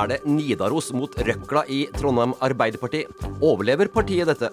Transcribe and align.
er 0.00 0.08
det 0.08 0.20
Nidaros 0.28 0.90
mot 0.96 1.12
Røkla 1.20 1.64
i 1.68 1.82
Trondheim 1.96 2.32
Arbeiderparti. 2.40 3.02
Overlever 3.44 3.90
partiet 3.92 4.30
dette? 4.30 4.48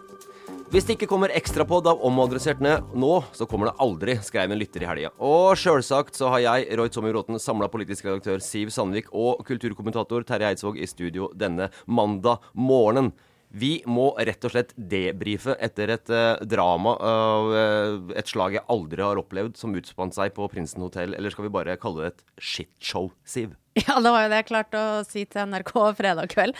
Hvis 0.67 0.83
det 0.83 0.97
ikke 0.97 1.07
kommer 1.07 1.31
ekstrapod 1.31 1.85
av 1.87 2.01
omadressert 2.03 2.59
nå, 2.59 3.11
så 3.31 3.47
kommer 3.47 3.69
det 3.69 3.77
aldri, 3.83 4.17
skrev 4.19 4.51
en 4.51 4.59
lytter 4.59 4.83
i 4.83 4.89
helga. 4.89 5.13
Og 5.23 5.55
sjølsagt 5.55 6.19
så 6.19 6.33
har 6.33 6.43
jeg, 6.43 6.67
Roy 6.75 6.91
Tommy 6.91 7.13
Bråten, 7.13 7.39
samla 7.39 7.69
politisk 7.71 8.09
redaktør 8.09 8.43
Siv 8.43 8.73
Sandvik 8.75 9.07
og 9.15 9.45
kulturkommentator 9.47 10.27
Terje 10.27 10.51
Eidsvåg 10.51 10.81
i 10.81 10.89
studio 10.89 11.31
denne 11.31 11.69
mandag 11.87 12.43
morgenen. 12.51 13.13
Vi 13.47 13.77
må 13.87 14.09
rett 14.19 14.43
og 14.43 14.51
slett 14.51 14.73
debrife 14.75 15.55
etter 15.63 15.93
et 15.93 16.11
eh, 16.11 16.41
drama 16.51 16.97
eh, 16.99 17.93
et 18.19 18.27
slag 18.27 18.57
jeg 18.57 18.67
aldri 18.67 19.05
har 19.05 19.21
opplevd, 19.21 19.55
som 19.55 19.77
utspant 19.79 20.17
seg 20.17 20.35
på 20.35 20.49
Prinsen 20.51 20.83
hotell. 20.83 21.15
Eller 21.15 21.31
skal 21.31 21.47
vi 21.47 21.53
bare 21.55 21.77
kalle 21.79 22.03
det 22.03 22.11
et 22.11 22.25
shitshow, 22.43 23.13
Siv? 23.23 23.55
Ja, 23.85 23.99
det 24.01 24.11
var 24.13 24.25
jo 24.25 24.29
det 24.31 24.41
jeg 24.41 24.49
klarte 24.49 24.79
å 24.81 25.01
si 25.05 25.25
til 25.29 25.49
NRK 25.51 25.73
fredag 25.97 26.31
kveld. 26.31 26.57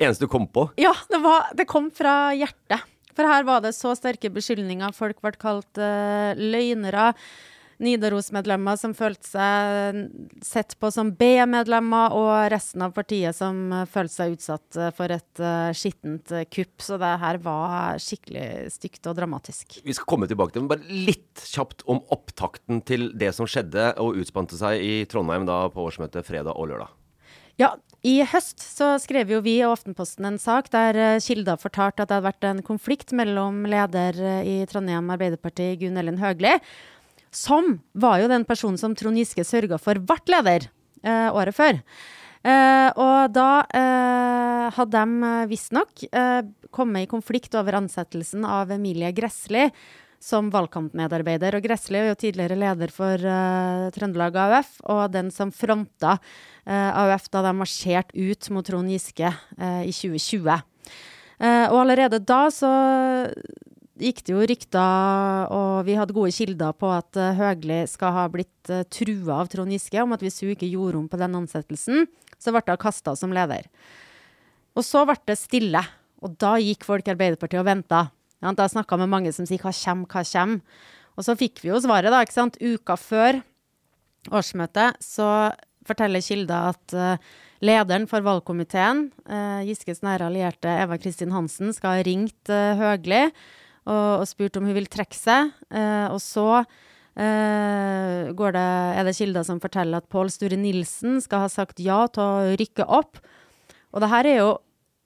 Eneste 0.00 0.26
du 0.26 0.32
kom 0.32 0.46
på? 0.48 0.66
Ja, 0.80 0.92
det, 1.12 1.20
var, 1.24 1.50
det 1.56 1.68
kom 1.68 1.90
fra 1.94 2.32
hjertet. 2.36 2.84
For 3.16 3.28
her 3.28 3.44
var 3.48 3.62
det 3.64 3.74
så 3.76 3.92
sterke 3.98 4.30
beskyldninger. 4.32 4.92
Folk 4.96 5.20
ble 5.24 5.32
kalt 5.40 5.80
uh, 5.80 6.36
løgnere. 6.38 7.10
Nidaros-medlemmer 7.80 8.76
som 8.76 8.92
følte 8.96 9.24
seg 9.24 10.00
sett 10.44 10.76
på 10.80 10.90
som 10.92 11.12
B-medlemmer, 11.16 12.12
og 12.16 12.50
resten 12.52 12.84
av 12.84 12.92
partiet 12.96 13.36
som 13.36 13.72
følte 13.90 14.14
seg 14.14 14.36
utsatt 14.36 14.80
for 14.96 15.14
et 15.14 15.42
uh, 15.42 15.70
skittent 15.76 16.34
kupp. 16.52 16.76
Så 16.84 17.00
det 17.00 17.12
her 17.22 17.40
var 17.44 18.00
skikkelig 18.02 18.70
stygt 18.76 19.08
og 19.10 19.16
dramatisk. 19.18 19.80
Vi 19.86 19.96
skal 19.96 20.08
komme 20.12 20.28
tilbake 20.30 20.52
til 20.52 20.60
det, 20.60 20.66
men 20.66 20.74
bare 20.74 21.02
litt 21.10 21.44
kjapt 21.50 21.86
om 21.90 22.02
opptakten 22.12 22.84
til 22.86 23.10
det 23.18 23.32
som 23.36 23.48
skjedde 23.48 23.94
og 24.02 24.20
utspante 24.20 24.60
seg 24.60 24.84
i 24.84 24.94
Trondheim 25.10 25.48
da 25.48 25.64
på 25.72 25.88
årsmøtet 25.88 26.28
fredag 26.28 26.56
og 26.56 26.68
lørdag. 26.72 26.92
Ja, 27.60 27.74
i 28.06 28.22
høst 28.24 28.62
så 28.62 28.94
skrev 29.02 29.28
jo 29.34 29.42
vi 29.44 29.58
og 29.66 29.74
Aftenposten 29.74 30.24
en 30.24 30.38
sak 30.40 30.70
der 30.72 31.18
kilder 31.20 31.60
fortalte 31.60 32.04
at 32.04 32.08
det 32.08 32.16
hadde 32.16 32.28
vært 32.30 32.46
en 32.48 32.62
konflikt 32.64 33.12
mellom 33.16 33.66
leder 33.68 34.16
i 34.40 34.62
Trondheim 34.70 35.12
Arbeiderparti, 35.12 35.74
Gunn 35.82 36.00
Ellen 36.00 36.20
Høgli, 36.22 36.54
som 37.30 37.76
var 37.92 38.20
jo 38.22 38.30
den 38.30 38.46
personen 38.48 38.78
som 38.80 38.96
Trond 38.98 39.18
Giske 39.20 39.44
sørga 39.46 39.78
for 39.80 40.00
ble 40.02 40.18
leder 40.34 40.68
eh, 41.02 41.28
året 41.30 41.56
før. 41.56 41.80
Eh, 42.40 42.88
og 42.96 43.32
da 43.36 43.48
eh, 43.76 44.66
hadde 44.72 45.00
de 45.04 45.32
visstnok 45.50 46.06
eh, 46.08 46.42
kommet 46.72 47.04
i 47.04 47.10
konflikt 47.10 47.56
over 47.58 47.76
ansettelsen 47.82 48.46
av 48.48 48.72
Emilie 48.72 49.12
Gressli 49.12 49.68
som 50.20 50.50
valgkampmedarbeider. 50.52 51.56
Og 51.56 51.64
Gressli 51.64 51.98
er 52.00 52.10
jo 52.10 52.18
tidligere 52.20 52.58
leder 52.60 52.92
for 52.92 53.16
uh, 53.24 53.88
Trøndelag 53.94 54.36
AUF, 54.36 54.74
og 54.92 55.06
den 55.14 55.30
som 55.32 55.48
fronta 55.48 56.18
uh, 56.20 56.90
AUF 57.06 57.30
da 57.32 57.40
de 57.46 57.54
marsjerte 57.56 58.12
ut 58.20 58.50
mot 58.52 58.66
Trond 58.68 58.92
Giske 58.92 59.32
uh, 59.32 59.80
i 59.80 59.94
2020. 59.96 60.60
og 61.40 61.76
allerede 61.80 62.18
da 62.20 62.42
så 62.52 62.68
gikk 64.00 64.22
det 64.26 64.32
jo 64.32 64.44
rykter, 64.48 65.50
og 65.54 65.84
vi 65.86 65.96
hadde 65.98 66.14
gode 66.16 66.32
kilder 66.34 66.74
på 66.76 66.90
at 66.92 67.18
uh, 67.20 67.32
Høgli 67.36 67.82
skal 67.90 68.14
ha 68.16 68.26
blitt 68.32 68.72
uh, 68.72 68.82
trua 68.88 69.40
av 69.42 69.50
Trond 69.52 69.72
Giske 69.74 70.00
om 70.02 70.14
at 70.16 70.24
hvis 70.24 70.40
hun 70.42 70.54
ikke 70.54 70.70
gjorde 70.70 71.00
om 71.00 71.08
på 71.10 71.20
den 71.20 71.36
ansettelsen, 71.38 72.06
så 72.40 72.54
ble 72.54 72.64
hun 72.66 72.80
kasta 72.80 73.14
som 73.18 73.34
leder. 73.36 73.68
Og 74.78 74.86
så 74.86 75.04
ble 75.08 75.18
det 75.28 75.36
stille, 75.40 75.82
og 76.24 76.36
da 76.40 76.56
gikk 76.62 76.86
folk 76.88 77.08
i 77.08 77.14
Arbeiderpartiet 77.14 77.60
og 77.62 77.68
venta. 77.68 78.06
Ja, 78.40 78.54
da 78.56 78.68
snakka 78.72 78.96
med 79.00 79.12
mange 79.12 79.32
som 79.36 79.46
sier 79.46 79.60
'hva 79.60 79.72
kjem, 79.72 80.06
hva 80.08 80.24
kjem'? 80.24 80.60
Og 81.18 81.24
så 81.24 81.36
fikk 81.36 81.60
vi 81.60 81.68
jo 81.68 81.80
svaret, 81.80 82.08
da. 82.10 82.22
ikke 82.24 82.32
sant? 82.32 82.56
Uka 82.60 82.96
før 82.96 83.42
årsmøtet 84.32 84.96
så 85.04 85.52
forteller 85.84 86.24
kilder 86.24 86.72
at 86.72 86.94
uh, 86.96 87.16
lederen 87.60 88.06
for 88.08 88.24
valgkomiteen, 88.24 89.10
uh, 89.28 89.60
Giskes 89.68 90.00
nære 90.00 90.28
allierte 90.28 90.68
Eva 90.68 90.96
Kristin 90.96 91.32
Hansen, 91.32 91.74
skal 91.76 91.98
ha 91.98 92.06
ringt 92.06 92.52
uh, 92.52 92.76
Høgli 92.78 93.28
og, 93.88 94.20
og, 94.20 94.26
spurt 94.28 94.58
om 94.60 94.68
hun 94.68 94.76
vil 94.76 94.88
trekke 94.90 95.16
seg. 95.16 95.52
og 96.10 96.18
så 96.22 96.64
det, 97.20 98.60
er 98.62 99.04
det 99.04 99.16
kilder 99.16 99.44
som 99.44 99.58
forteller 99.60 100.00
at 100.00 100.08
Pål 100.12 100.30
Sture 100.32 100.56
Nilsen 100.56 101.18
skal 101.20 101.42
ha 101.44 101.48
sagt 101.52 101.82
ja 101.82 102.04
til 102.12 102.22
å 102.22 102.56
rykke 102.60 102.86
opp. 102.86 103.18
Og 103.90 104.04
det 104.04 104.10
her 104.12 104.28
er 104.30 104.38
jo 104.38 104.50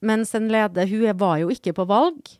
mens 0.05 0.35
en 0.37 0.49
leder 0.51 0.89
Hun 0.89 1.07
var 1.17 1.39
jo 1.41 1.49
ikke 1.53 1.73
på 1.75 1.87
valg. 1.89 2.35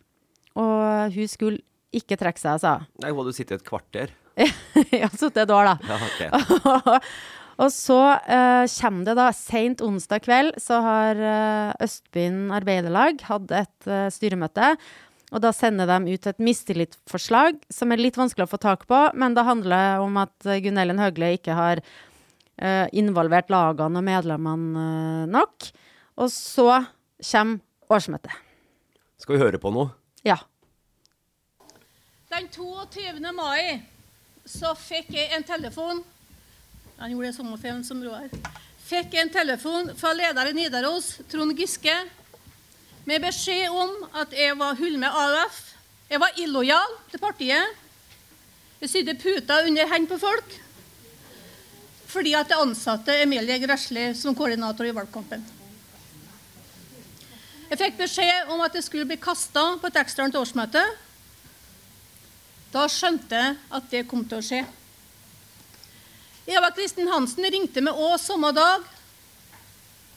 Og 0.56 1.16
hun 1.16 1.32
skulle 1.32 1.64
ikke 1.96 2.18
trekke 2.20 2.42
seg, 2.42 2.58
altså. 2.58 2.76
Nei, 3.02 3.12
Hun 3.12 3.24
hadde 3.24 3.38
sittet 3.38 3.62
et 3.62 3.68
kvarter. 3.68 4.14
ja, 5.02 5.10
sittet 5.16 5.46
et 5.46 5.56
år, 5.56 5.72
da. 5.72 5.76
Ja, 5.88 5.98
okay. 6.10 7.00
og 7.64 7.72
så 7.72 8.00
uh, 8.20 8.64
kommer 8.68 9.08
det 9.08 9.16
da 9.20 9.30
Seint 9.36 9.84
onsdag 9.84 10.26
kveld 10.26 10.58
så 10.60 10.82
har 10.84 11.22
uh, 11.22 11.84
Østbyen 11.84 12.50
Arbeiderlag 12.56 13.24
hatt 13.30 13.56
et 13.56 13.90
uh, 13.90 14.08
styremøte. 14.12 14.74
Og 15.34 15.42
da 15.42 15.50
sender 15.56 15.90
de 15.90 16.14
ut 16.14 16.28
et 16.30 16.44
mistillitsforslag 16.44 17.58
som 17.74 17.92
er 17.92 18.04
litt 18.04 18.18
vanskelig 18.20 18.46
å 18.46 18.52
få 18.52 18.60
tak 18.62 18.86
på, 18.90 19.00
men 19.18 19.34
det 19.34 19.48
handler 19.48 20.04
om 20.04 20.20
at 20.22 20.36
Gunn 20.62 20.78
Ellen 20.82 21.02
Høgle 21.02 21.34
ikke 21.38 21.56
har 21.58 21.82
involvert 22.96 23.50
lagene 23.52 24.00
og 24.00 24.06
medlemmene 24.06 25.26
nok. 25.28 25.72
Og 26.22 26.30
så 26.32 26.70
kommer 27.20 27.60
årsmøtet. 27.92 28.32
Skal 29.20 29.36
vi 29.36 29.42
høre 29.42 29.60
på 29.62 29.72
noe? 29.74 29.92
Ja. 30.26 30.38
Den 32.32 32.48
22. 32.54 33.20
mai 33.36 33.82
så 34.46 34.74
fikk 34.78 35.12
jeg 35.16 35.32
en 35.34 35.46
telefon 35.46 36.04
Han 37.00 37.12
gjorde 37.12 37.28
det 37.28 37.36
sommerferien 37.36 37.84
som 37.84 38.00
Roar. 38.04 38.30
Fikk 38.86 39.18
en 39.20 39.32
telefon 39.34 39.90
fra 40.00 40.14
leder 40.16 40.48
i 40.48 40.54
Nidaros, 40.56 41.18
Trond 41.28 41.52
Giske, 41.58 41.92
med 43.06 43.22
beskjed 43.22 43.70
om 43.70 43.92
at 44.18 44.34
jeg 44.34 44.58
var 44.58 44.78
hull 44.80 44.98
med 45.02 45.14
AUF. 45.14 45.60
Jeg 46.10 46.22
var 46.22 46.38
illojal 46.42 46.96
til 47.12 47.22
partiet. 47.22 47.82
Jeg 48.82 48.92
sydde 48.92 49.18
puter 49.22 49.68
under 49.70 49.92
hendene 49.92 50.12
på 50.12 50.22
folk 50.22 50.62
fordi 52.16 52.32
at 52.38 52.48
jeg 52.48 52.62
ansatte 52.64 53.12
Emilie 53.26 53.58
Gresli 53.60 54.06
som 54.16 54.36
koordinator 54.38 54.88
i 54.88 54.94
valgkampen. 54.96 55.42
Jeg 57.66 57.80
fikk 57.82 57.98
beskjed 58.00 58.54
om 58.54 58.62
at 58.64 58.78
jeg 58.78 58.86
skulle 58.86 59.08
bli 59.10 59.18
kasta 59.20 59.66
på 59.82 59.90
et 59.90 60.00
eksternt 60.00 60.38
årsmøte. 60.40 60.84
Da 62.72 62.86
skjønte 62.92 63.42
jeg 63.42 63.58
at 63.80 63.92
det 63.92 64.06
kom 64.08 64.24
til 64.24 64.40
å 64.40 64.46
skje. 64.48 64.62
Eva 66.56 66.72
Kristin 66.78 67.12
Hansen 67.12 67.50
ringte 67.52 67.84
meg 67.84 68.00
òg 68.00 68.16
samme 68.22 68.54
dag 68.56 68.88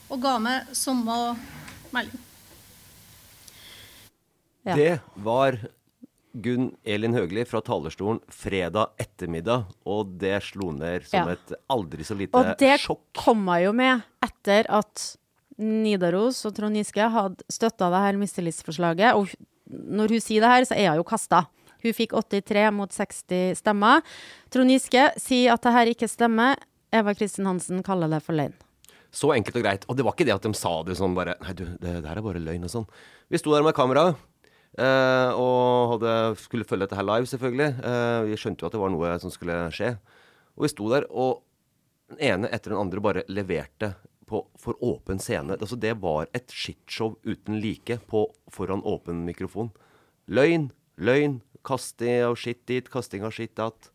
og 0.07 0.23
ga 0.23 0.37
meg 0.39 0.71
samme 0.77 1.19
melding. 1.91 2.28
Ja. 4.69 4.77
Det 4.77 5.23
var 5.25 5.57
Gunn 6.39 6.69
Elin 6.85 7.15
Høgli 7.17 7.43
fra 7.49 7.61
talerstolen 7.65 8.19
fredag 8.29 8.91
ettermiddag, 9.01 9.65
og 9.89 10.11
det 10.21 10.35
slo 10.45 10.69
ned 10.75 11.07
som 11.09 11.25
Ja. 11.27 11.33
et 11.33 11.53
aldri 11.69 12.05
så 12.05 12.15
lite 12.17 12.31
sjokk. 12.37 12.51
Og 12.53 12.57
det 12.61 12.75
sjokk. 12.83 13.01
kom 13.17 13.45
jeg 13.49 13.65
jo 13.65 13.73
med 13.73 14.03
etter 14.21 14.69
at 14.69 15.15
Nidaros 15.59 16.45
og 16.45 16.55
Trond 16.55 16.77
Giske 16.77 17.09
hadde 17.11 17.43
støtta 17.51 17.89
det 17.91 18.03
her 18.05 18.19
mistillitsforslaget. 18.21 19.15
Og 19.17 19.33
når 19.69 20.13
hun 20.15 20.21
sier 20.23 20.41
det 20.45 20.53
her, 20.53 20.65
så 20.69 20.77
er 20.77 20.93
hun 20.93 21.01
jo 21.01 21.03
kasta. 21.09 21.47
Hun 21.83 21.95
fikk 21.95 22.13
83 22.15 22.71
mot 22.75 22.91
60 22.91 23.55
stemmer. 23.59 24.01
Trond 24.51 24.71
Giske 24.71 25.09
sier 25.19 25.53
at 25.53 25.61
det 25.65 25.73
her 25.75 25.91
ikke 25.91 26.07
stemmer. 26.11 26.55
Eva 26.93 27.13
Kristin 27.13 27.45
Hansen 27.45 27.83
kaller 27.83 28.09
det 28.09 28.21
for 28.23 28.33
løgn. 28.33 28.53
Så 29.11 29.33
enkelt 29.33 29.57
og 29.57 29.63
greit. 29.63 29.85
Og 29.89 29.97
det 29.97 30.05
var 30.05 30.13
ikke 30.13 30.25
det 30.25 30.35
at 30.35 30.45
de 30.45 30.53
sa 30.53 30.83
det 30.85 30.95
sånn 30.99 31.15
bare 31.17 31.35
Nei, 31.41 31.53
du, 31.57 31.65
det, 31.81 32.05
her 32.05 32.17
er 32.17 32.21
bare 32.25 32.41
løgn 32.41 32.63
og 32.67 32.69
sånn. 32.73 32.87
Vi 33.29 33.37
sto 33.41 33.53
der 33.55 33.63
med 33.65 33.73
kamera. 33.77 34.15
Eh, 34.79 35.31
og 35.37 35.95
hadde, 35.95 36.13
skulle 36.41 36.67
følge 36.67 36.87
dette 36.87 36.97
her 36.97 37.07
live, 37.07 37.29
selvfølgelig. 37.29 37.69
Eh, 37.91 38.19
vi 38.29 38.39
skjønte 38.39 38.63
jo 38.63 38.69
at 38.69 38.75
det 38.75 38.81
var 38.81 38.93
noe 38.93 39.11
som 39.23 39.33
skulle 39.33 39.57
skje. 39.75 39.93
Og 40.57 40.65
vi 40.65 40.71
sto 40.71 40.89
der, 40.91 41.07
og 41.11 41.43
den 42.09 42.23
ene 42.31 42.49
etter 42.53 42.73
den 42.73 42.81
andre 42.81 43.03
bare 43.03 43.25
leverte 43.29 43.93
på, 44.29 44.43
for 44.59 44.77
åpen 44.85 45.21
scene. 45.21 45.57
Altså, 45.57 45.77
det 45.79 45.95
var 46.01 46.29
et 46.37 46.51
shitshow 46.53 47.17
uten 47.25 47.59
like 47.61 47.99
på, 48.09 48.25
foran 48.53 48.83
åpen 48.87 49.23
mikrofon. 49.27 49.71
Løgn, 50.29 50.69
løgn, 51.01 51.39
kasting 51.65 52.25
av 52.27 52.37
skitt 52.39 52.65
dit, 52.69 52.89
kasting 52.91 53.25
av 53.25 53.33
skitt 53.35 53.55
dat. 53.59 53.91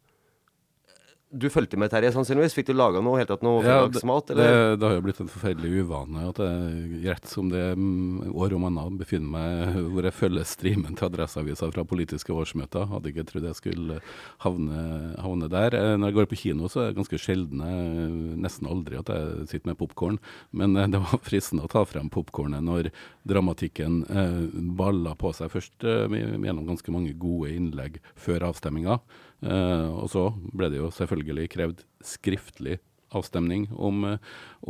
Du 1.34 1.48
fulgte 1.50 1.75
med, 1.81 1.90
Terje, 1.90 2.12
sannsynligvis. 2.14 2.54
Fikk 2.54 2.69
du 2.69 2.76
laga 2.78 3.00
noe 3.02 3.19
helt 3.19 3.26
tatt 3.32 3.42
noe 3.42 3.58
Ja, 3.64 3.81
fredagsmat? 3.82 4.28
det, 4.38 4.44
det 4.78 4.86
har 4.86 4.92
jo 4.94 5.02
blitt 5.02 5.19
en 5.25 5.31
forferdelig 5.32 5.81
uvane 5.82 6.28
at 6.31 6.38
jeg 6.38 7.00
rett 7.08 7.26
som 7.26 7.48
det 7.50 7.62
mm, 7.75 8.28
år 8.38 8.54
om 8.54 8.66
annet 8.69 9.00
befinner 9.00 9.32
meg 9.34 9.78
hvor 9.90 10.06
jeg 10.06 10.14
følger 10.14 10.46
streamen 10.46 10.94
til 10.94 11.08
Adresseavisa 11.08 11.70
fra 11.75 11.84
politiske 11.90 12.31
årsmøter. 12.31 12.86
Hadde 12.92 13.10
ikke 13.10 13.26
trodd 13.32 13.48
jeg 13.48 13.58
skulle 13.58 13.98
havne, 14.46 14.84
havne 15.25 15.50
der. 15.50 15.75
Eh, 15.75 15.96
Når 15.98 16.12
jeg 16.12 16.19
går 16.20 16.31
på 16.31 16.40
kino, 16.44 16.70
så 16.70 16.84
er 16.84 16.92
det 16.92 16.98
ganske 17.00 17.19
sjelden, 17.25 17.64
eh, 17.66 18.38
nesten 18.46 18.70
aldri, 18.70 19.00
at 19.02 19.10
jeg 19.10 19.48
sitter 19.50 19.72
med 19.72 19.80
popkorn. 19.82 20.20
Men 20.54 20.76
eh, 20.78 20.87
det 20.94 21.02
var 21.02 21.19
fristende 21.28 21.66
å 21.66 21.72
ta 21.75 21.82
frem 21.88 22.12
popkornet 22.14 22.62
når 22.62 22.92
dramatikken 23.26 24.04
eh, 24.06 24.40
balla 24.78 25.16
på 25.19 25.34
seg 25.34 25.50
først 25.50 25.82
eh, 25.88 26.06
gjennom 26.14 26.66
ganske 26.70 26.94
mange 26.94 27.14
gode 27.19 27.50
innlegg 27.56 27.98
før 28.14 28.46
avstemminga. 28.52 29.00
Eh, 29.44 29.88
og 29.93 30.08
så 30.12 30.29
ble 30.56 30.70
det 30.73 30.81
jo 30.81 30.91
selvfølgelig 30.94 31.50
krevd 31.52 31.85
skriftlig 32.05 32.79
avstemning 33.14 33.69
om, 33.76 34.05
eh, 34.05 34.19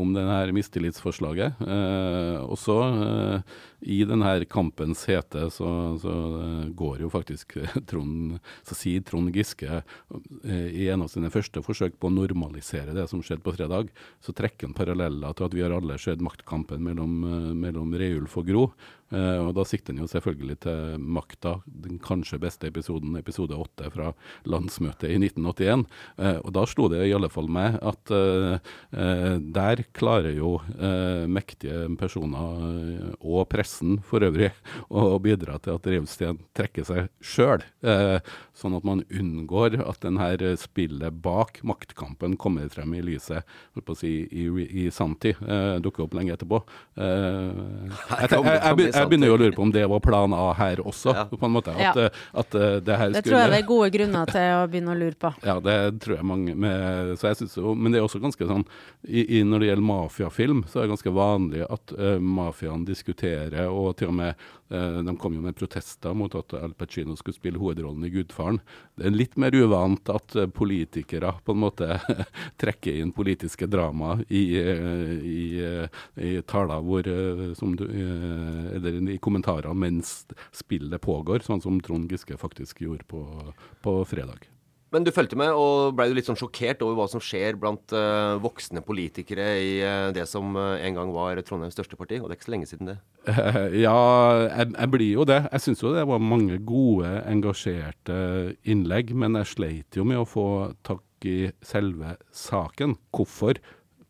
om 0.00 0.14
denne 0.14 0.54
mistillitsforslaget. 0.56 1.60
Eh, 1.62 2.38
og 2.42 2.58
så, 2.58 2.78
eh, 2.90 3.54
i 3.94 4.00
denne 4.08 4.32
kampens 4.50 5.04
hete, 5.10 5.46
så, 5.52 5.68
så 6.00 6.14
eh, 6.40 6.72
går 6.76 7.04
jo 7.04 7.10
faktisk 7.12 7.56
Trond 7.90 8.38
Så 8.64 8.76
sier 8.78 9.04
Trond 9.06 9.34
Giske 9.34 9.82
eh, 9.82 10.68
i 10.72 10.88
en 10.92 11.04
av 11.04 11.12
sine 11.12 11.30
første 11.32 11.62
forsøk 11.64 11.98
på 12.00 12.10
å 12.10 12.14
normalisere 12.14 12.96
det 12.96 13.06
som 13.10 13.22
skjedde 13.22 13.44
på 13.44 13.54
fredag, 13.56 13.92
så 14.24 14.34
trekker 14.36 14.68
han 14.68 14.76
paralleller 14.76 15.36
til 15.36 15.48
at 15.48 15.56
vi 15.56 15.64
har 15.64 15.74
alle 15.76 15.98
sett 16.00 16.24
maktkampen 16.24 16.82
mellom, 16.84 17.16
eh, 17.28 17.50
mellom 17.66 17.94
Reulf 18.00 18.38
og 18.40 18.50
Gro. 18.50 18.68
Eh, 19.14 19.40
og 19.42 19.52
da 19.56 19.64
sikter 19.68 19.92
han 19.92 20.02
jo 20.02 20.10
selvfølgelig 20.10 20.56
til 20.64 20.98
makta, 20.98 21.58
den 21.66 22.00
kanskje 22.02 22.40
beste 22.42 22.70
episoden, 22.70 23.14
episode 23.20 23.56
åtte 23.56 23.90
fra 23.94 24.12
landsmøtet 24.48 25.12
i 25.12 25.18
1981. 25.20 25.84
Eh, 26.18 26.38
og 26.40 26.54
da 26.56 26.64
slo 26.68 26.88
det 26.92 27.04
i 27.06 27.14
alle 27.16 27.30
fall 27.32 27.50
meg 27.52 27.78
at 27.84 28.14
eh, 28.14 28.56
eh, 28.96 29.36
der 29.54 29.83
klarer 29.92 30.32
jo 30.36 30.54
eh, 30.78 31.26
mektige 31.30 31.84
personer 32.00 32.64
eh, 32.68 33.12
og 33.20 33.48
pressen 33.52 33.98
for 34.06 34.24
øvrig 34.24 34.50
å 34.90 35.18
bidra 35.22 35.58
til 35.62 35.74
at 35.76 35.86
Rivsten 35.90 36.38
trekker 36.56 36.84
seg 36.88 37.08
sjøl, 37.24 37.62
eh, 37.84 38.18
sånn 38.56 38.76
at 38.78 38.84
man 38.86 39.02
unngår 39.10 39.80
at 39.84 40.00
denne 40.04 40.54
spillet 40.60 41.12
bak 41.24 41.60
maktkampen 41.66 42.36
kommer 42.40 42.68
frem 42.72 42.94
i 42.94 43.02
lyset 43.04 43.42
holdt 43.74 43.86
på 43.86 43.92
å 43.94 43.98
si, 43.98 44.12
i, 44.30 44.46
i 44.84 44.90
sanntid. 44.94 45.36
Eh, 45.42 45.76
dukker 45.84 46.04
opp 46.06 46.14
lenge 46.16 46.34
etterpå. 46.36 46.62
Eh, 46.96 47.04
jeg, 47.04 48.30
jeg, 48.30 48.44
jeg, 48.44 48.78
jeg, 48.78 48.92
jeg 48.94 49.08
begynner 49.10 49.28
jo 49.30 49.36
å 49.36 49.40
lure 49.42 49.54
på 49.56 49.62
om 49.66 49.72
det 49.74 49.84
var 49.90 50.00
plan 50.04 50.34
A 50.36 50.52
her 50.58 50.80
også, 50.84 51.14
Ja. 51.14 51.24
på 51.30 51.44
en 51.46 51.52
måte. 51.54 51.74
At, 51.74 51.80
Ja. 51.84 51.92
eh, 52.06 52.10
at 52.40 52.54
eh, 52.54 52.80
det 52.80 52.96
her 52.98 53.10
Det 53.10 53.24
tror 53.24 53.38
jeg 53.40 53.50
det 53.50 53.58
er 53.58 53.66
gode 53.68 53.90
grunner 53.94 54.26
til 54.30 54.40
å 54.54 54.66
begynne 54.70 54.94
å 54.94 54.98
lure 54.98 55.14
på. 55.20 55.32
ja, 55.44 55.58
det 55.60 56.00
tror 56.00 56.16
jeg 56.16 56.24
mange 56.24 56.54
med, 56.54 57.18
så 57.18 57.28
jeg 57.28 57.36
synes 57.42 57.56
jo, 57.56 57.74
Men 57.74 57.92
det 57.92 57.98
er 58.00 58.04
også 58.06 58.20
ganske 58.22 58.46
sånn 58.46 58.64
i, 59.08 59.40
i, 59.40 59.42
Når 59.44 59.58
det 59.60 59.66
gjelder 59.68 59.73
mafiafilm, 59.82 60.64
så 60.68 60.78
er 60.78 60.84
det 60.84 60.94
ganske 60.94 61.12
vanlig 61.14 61.64
at 61.66 61.94
uh, 61.98 62.18
mafiaen 62.22 62.84
diskuterer, 62.86 63.66
og 63.70 63.96
til 63.98 64.12
og 64.12 64.16
med 64.18 64.30
eh, 64.70 65.00
De 65.06 65.14
kom 65.20 65.34
jo 65.36 65.42
med 65.44 65.56
protester 65.56 66.14
mot 66.16 66.34
at 66.38 66.54
Al 66.58 66.74
Pacino 66.78 67.16
skulle 67.16 67.36
spille 67.36 67.60
hovedrollen 67.60 68.04
i 68.06 68.10
'Gudfaren'. 68.10 68.60
Det 68.96 69.06
er 69.06 69.14
litt 69.14 69.36
mer 69.40 69.54
uvant 69.54 70.08
at 70.10 70.36
eh, 70.36 70.46
politikere 70.46 71.34
på 71.44 71.54
en 71.54 71.62
måte 71.62 72.00
trekker 72.62 73.00
inn 73.00 73.12
politiske 73.12 73.68
drama 73.70 74.16
i, 74.28 74.44
i, 74.56 75.42
i 76.16 76.32
taler 76.42 76.82
hvor 76.82 77.02
du, 77.04 77.84
Eller 78.74 78.98
i 79.10 79.18
kommentarer 79.18 79.74
mens 79.74 80.24
spillet 80.52 81.00
pågår, 81.00 81.44
sånn 81.46 81.62
som 81.62 81.80
Trond 81.80 82.10
Giske 82.10 82.38
faktisk 82.40 82.82
gjorde 82.82 83.06
på, 83.08 83.22
på 83.82 84.00
fredag. 84.08 84.53
Men 84.94 85.02
du 85.02 85.10
fulgte 85.10 85.34
med, 85.38 85.50
og 85.58 85.96
ble 85.98 86.06
du 86.06 86.14
litt 86.14 86.28
sånn 86.28 86.38
sjokkert 86.38 86.82
over 86.86 86.94
hva 87.00 87.06
som 87.10 87.22
skjer 87.22 87.56
blant 87.58 87.90
uh, 87.96 88.36
voksne 88.42 88.78
politikere 88.86 89.46
i 89.58 89.72
uh, 89.82 90.12
det 90.14 90.28
som 90.30 90.54
uh, 90.54 90.76
en 90.78 91.00
gang 91.00 91.10
var 91.10 91.40
Trondheims 91.42 91.74
største 91.74 91.98
parti? 91.98 92.20
Og 92.20 92.28
det 92.28 92.36
er 92.36 92.38
ikke 92.38 92.46
så 92.46 92.54
lenge 92.54 92.70
siden 92.70 92.92
det. 92.92 92.98
Ja, 93.84 93.96
jeg, 94.46 94.70
jeg 94.70 94.92
blir 94.92 95.10
jo 95.10 95.26
det. 95.26 95.40
Jeg 95.48 95.64
syns 95.64 95.82
jo 95.82 95.94
det 95.96 96.06
var 96.06 96.22
mange 96.22 96.60
gode, 96.62 97.10
engasjerte 97.26 98.18
innlegg, 98.70 99.10
men 99.18 99.40
jeg 99.40 99.50
sleit 99.50 99.98
jo 99.98 100.06
med 100.06 100.22
å 100.22 100.28
få 100.28 100.48
tak 100.86 101.26
i 101.26 101.50
selve 101.64 102.14
saken. 102.30 102.94
Hvorfor? 103.16 103.58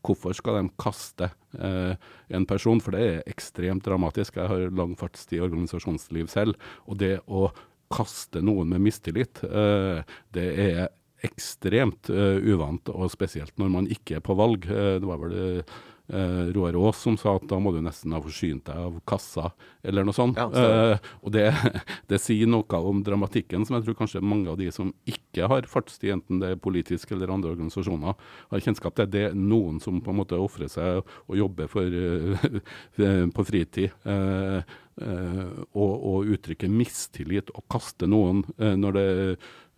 Hvorfor 0.05 0.37
skal 0.37 0.59
de 0.59 0.73
kaste 0.77 1.31
en 1.57 2.45
person? 2.45 2.77
For 2.83 2.93
det 2.93 3.05
er 3.05 3.23
ekstremt 3.31 3.87
dramatisk. 3.87 4.37
Jeg 4.37 4.51
har 4.51 4.75
lang 4.75 4.93
fartstid 4.99 5.39
i 5.39 5.45
organisasjonsliv 5.47 6.29
selv. 6.29 6.59
Og 6.85 6.99
det 7.01 7.15
å 7.25 7.47
kaste 7.93 8.41
noen 8.45 8.71
med 8.73 8.83
mistillit, 8.85 9.43
eh, 9.43 10.01
det 10.35 10.47
er 10.61 10.87
ekstremt 11.25 12.09
eh, 12.13 12.37
uvant, 12.43 12.89
og 12.93 13.11
spesielt 13.13 13.55
når 13.61 13.71
man 13.73 13.89
ikke 13.91 14.19
er 14.19 14.25
på 14.25 14.37
valg. 14.37 14.67
Eh, 14.69 14.95
det 15.01 15.09
var 15.09 15.21
vel 15.21 15.63
eh, 16.07 16.51
Roar 16.55 16.77
Aas 16.79 17.01
som 17.03 17.17
sa 17.19 17.35
at 17.39 17.47
da 17.49 17.59
må 17.61 17.73
du 17.75 17.81
nesten 17.83 18.13
ha 18.15 18.21
forsynt 18.23 18.65
deg 18.69 18.79
av 18.87 18.99
kassa, 19.07 19.51
eller 19.85 20.07
noe 20.07 20.15
sånt. 20.15 20.39
Ja, 20.39 20.47
så. 20.51 20.65
Eh, 20.65 21.09
og 21.21 21.35
det, 21.35 21.47
det 22.11 22.21
sier 22.23 22.49
noe 22.51 22.81
om 22.81 23.03
dramatikken 23.05 23.65
som 23.65 23.77
jeg 23.77 23.87
tror 23.87 23.99
kanskje 24.03 24.23
mange 24.25 24.51
av 24.51 24.59
de 24.61 24.69
som 24.75 24.93
ikke 25.09 25.49
har 25.51 25.69
fartstid, 25.69 26.15
enten 26.17 26.41
det 26.43 26.53
er 26.53 26.61
politisk 26.61 27.13
eller 27.15 27.33
andre 27.33 27.53
organisasjoner, 27.55 28.15
har 28.53 28.65
kjennskap 28.65 28.97
til. 28.97 29.11
Det 29.11 29.27
er 29.29 29.37
noen 29.37 29.81
som 29.83 30.01
på 30.03 30.13
en 30.13 30.21
måte 30.21 30.39
ofrer 30.39 30.71
seg 30.71 31.03
og 31.03 31.37
jobber 31.39 31.69
for, 31.71 31.85
eh, 31.85 33.23
på 33.35 33.47
fritid. 33.47 33.93
eh, 34.05 34.59
eh, 35.01 35.45
og, 35.75 35.93
og 36.09 36.31
uttrykke 36.35 36.69
mistillit 36.71 37.51
og 37.55 37.65
kaste 37.71 38.07
noen 38.09 38.43
eh, 38.57 38.75
når 38.79 38.97
det 38.97 39.07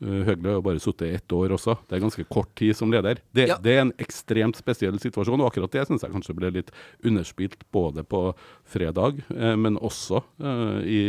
uh, 0.03 0.21
Høgle 0.27 0.49
har 0.51 0.57
jo 0.59 0.63
bare 0.65 0.81
sittet 0.83 1.15
ett 1.19 1.33
år 1.35 1.55
også. 1.57 1.77
Det 1.87 1.97
er 1.97 2.03
ganske 2.03 2.25
kort 2.29 2.51
tid 2.59 2.75
som 2.77 2.91
leder. 2.93 3.19
Det, 3.33 3.47
Ja. 3.49 3.57
det 3.61 3.73
er 3.75 3.81
en 3.85 3.93
ekstremt 3.97 4.55
spesiell 4.59 4.99
situasjon, 4.99 5.41
og 5.41 5.51
akkurat 5.51 5.71
det 5.71 5.87
syns 5.87 6.05
jeg 6.05 6.11
kanskje 6.13 6.35
ble 6.37 6.51
litt 6.59 6.71
underspilt 7.03 7.63
både 7.71 8.03
på 8.03 8.23
fredag, 8.65 9.23
eh, 9.33 9.55
men 9.55 9.77
også 9.77 10.23
eh, 10.39 10.79
i, 10.85 11.01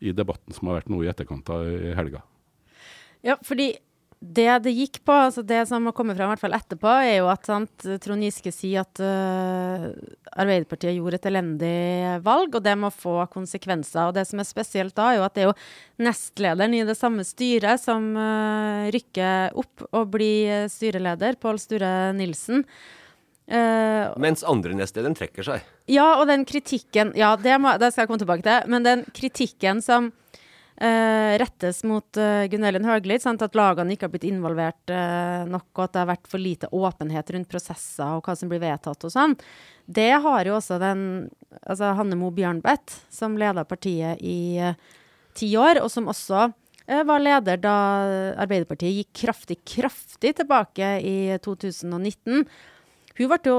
i 0.00 0.12
debatten 0.12 0.52
som 0.56 0.68
har 0.68 0.80
vært 0.80 0.90
nå 0.92 1.02
i 1.04 1.10
etterkant 1.12 1.48
av 1.50 1.64
helga. 1.96 2.22
Ja, 3.26 3.36
fordi 3.42 3.72
det 4.20 4.48
det 4.64 4.72
gikk 4.72 5.02
på, 5.04 5.12
altså 5.12 5.42
det 5.44 5.60
som 5.68 5.84
har 5.86 5.94
kommet 5.96 6.16
fram 6.16 6.30
i 6.30 6.32
hvert 6.32 6.42
fall 6.42 6.56
etterpå, 6.56 6.88
er 7.04 7.18
jo 7.18 7.28
at 7.28 7.48
sant, 7.48 7.86
Trond 8.02 8.24
Giske 8.24 8.52
sier 8.54 8.86
at 8.86 9.00
uh, 9.04 9.90
Arbeiderpartiet 10.32 10.96
gjorde 10.96 11.20
et 11.20 11.28
elendig 11.28 11.76
valg, 12.24 12.56
og 12.56 12.64
det 12.64 12.74
må 12.80 12.90
få 12.94 13.18
konsekvenser. 13.32 14.08
Og 14.08 14.16
det 14.16 14.24
som 14.28 14.40
er 14.40 14.48
spesielt 14.48 14.96
da, 14.96 15.10
er 15.10 15.20
jo 15.20 15.26
at 15.28 15.36
det 15.36 15.44
er 15.44 15.50
jo 15.50 15.56
nestlederen 16.08 16.78
i 16.78 16.84
det 16.88 16.96
samme 16.96 17.26
styret 17.28 17.82
som 17.82 18.08
uh, 18.16 18.88
rykker 18.94 19.56
opp 19.60 19.84
og 19.92 20.14
blir 20.16 20.70
styreleder, 20.72 21.36
Pål 21.42 21.60
Sture 21.60 21.92
Nilsen. 22.16 22.64
Uh, 23.46 24.16
Mens 24.18 24.42
andre 24.42 24.74
nestlederen 24.74 25.14
trekker 25.14 25.44
seg. 25.46 25.66
ja, 25.86 26.16
og 26.18 26.24
den 26.26 26.42
kritikken 26.42 27.12
Ja, 27.14 27.36
det, 27.38 27.52
må, 27.62 27.76
det 27.78 27.92
skal 27.92 28.02
jeg 28.02 28.10
komme 28.10 28.24
tilbake 28.24 28.42
til. 28.48 28.72
Men 28.72 28.82
den 28.82 29.04
kritikken 29.14 29.84
som 29.84 30.10
eh, 30.76 31.36
rettes 31.40 31.82
mot 31.84 32.18
eh, 32.20 32.46
Gunn 32.50 32.66
Elin 32.68 32.86
Høgli. 32.86 33.16
At 33.16 33.56
lagene 33.56 33.94
ikke 33.94 34.06
har 34.06 34.12
blitt 34.12 34.28
involvert 34.28 34.92
eh, 34.92 35.46
nok, 35.48 35.68
og 35.74 35.82
at 35.86 35.94
det 35.94 36.02
har 36.02 36.10
vært 36.12 36.30
for 36.30 36.42
lite 36.42 36.70
åpenhet 36.74 37.32
rundt 37.34 37.50
prosesser 37.52 38.18
og 38.18 38.26
hva 38.26 38.36
som 38.38 38.50
blir 38.52 38.62
vedtatt 38.62 39.06
og 39.08 39.12
sånn. 39.12 39.36
Det 39.86 40.12
har 40.22 40.48
jo 40.48 40.58
også 40.58 40.78
den 40.82 41.02
altså 41.62 41.94
Hanne 41.98 42.18
Mo 42.18 42.30
Bjørnbeth, 42.34 43.00
som 43.12 43.38
leda 43.38 43.64
partiet 43.68 44.20
i 44.20 44.60
ti 45.36 45.50
år, 45.58 45.82
og 45.82 45.90
som 45.92 46.08
også 46.10 46.48
var 46.86 47.18
leder 47.18 47.58
da 47.58 47.76
Arbeiderpartiet 48.38 48.94
gikk 48.94 49.12
kraftig, 49.24 49.56
kraftig 49.66 50.36
tilbake 50.38 50.90
i 51.02 51.34
2019. 51.42 52.44
Hun 53.16 53.30
ble 53.32 53.38
jo 53.48 53.56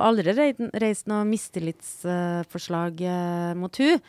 aldri 0.00 0.32
reist 0.80 1.10
noe 1.10 1.26
mistillitsforslag 1.28 3.02
mot 3.60 3.80
hun. 3.82 4.00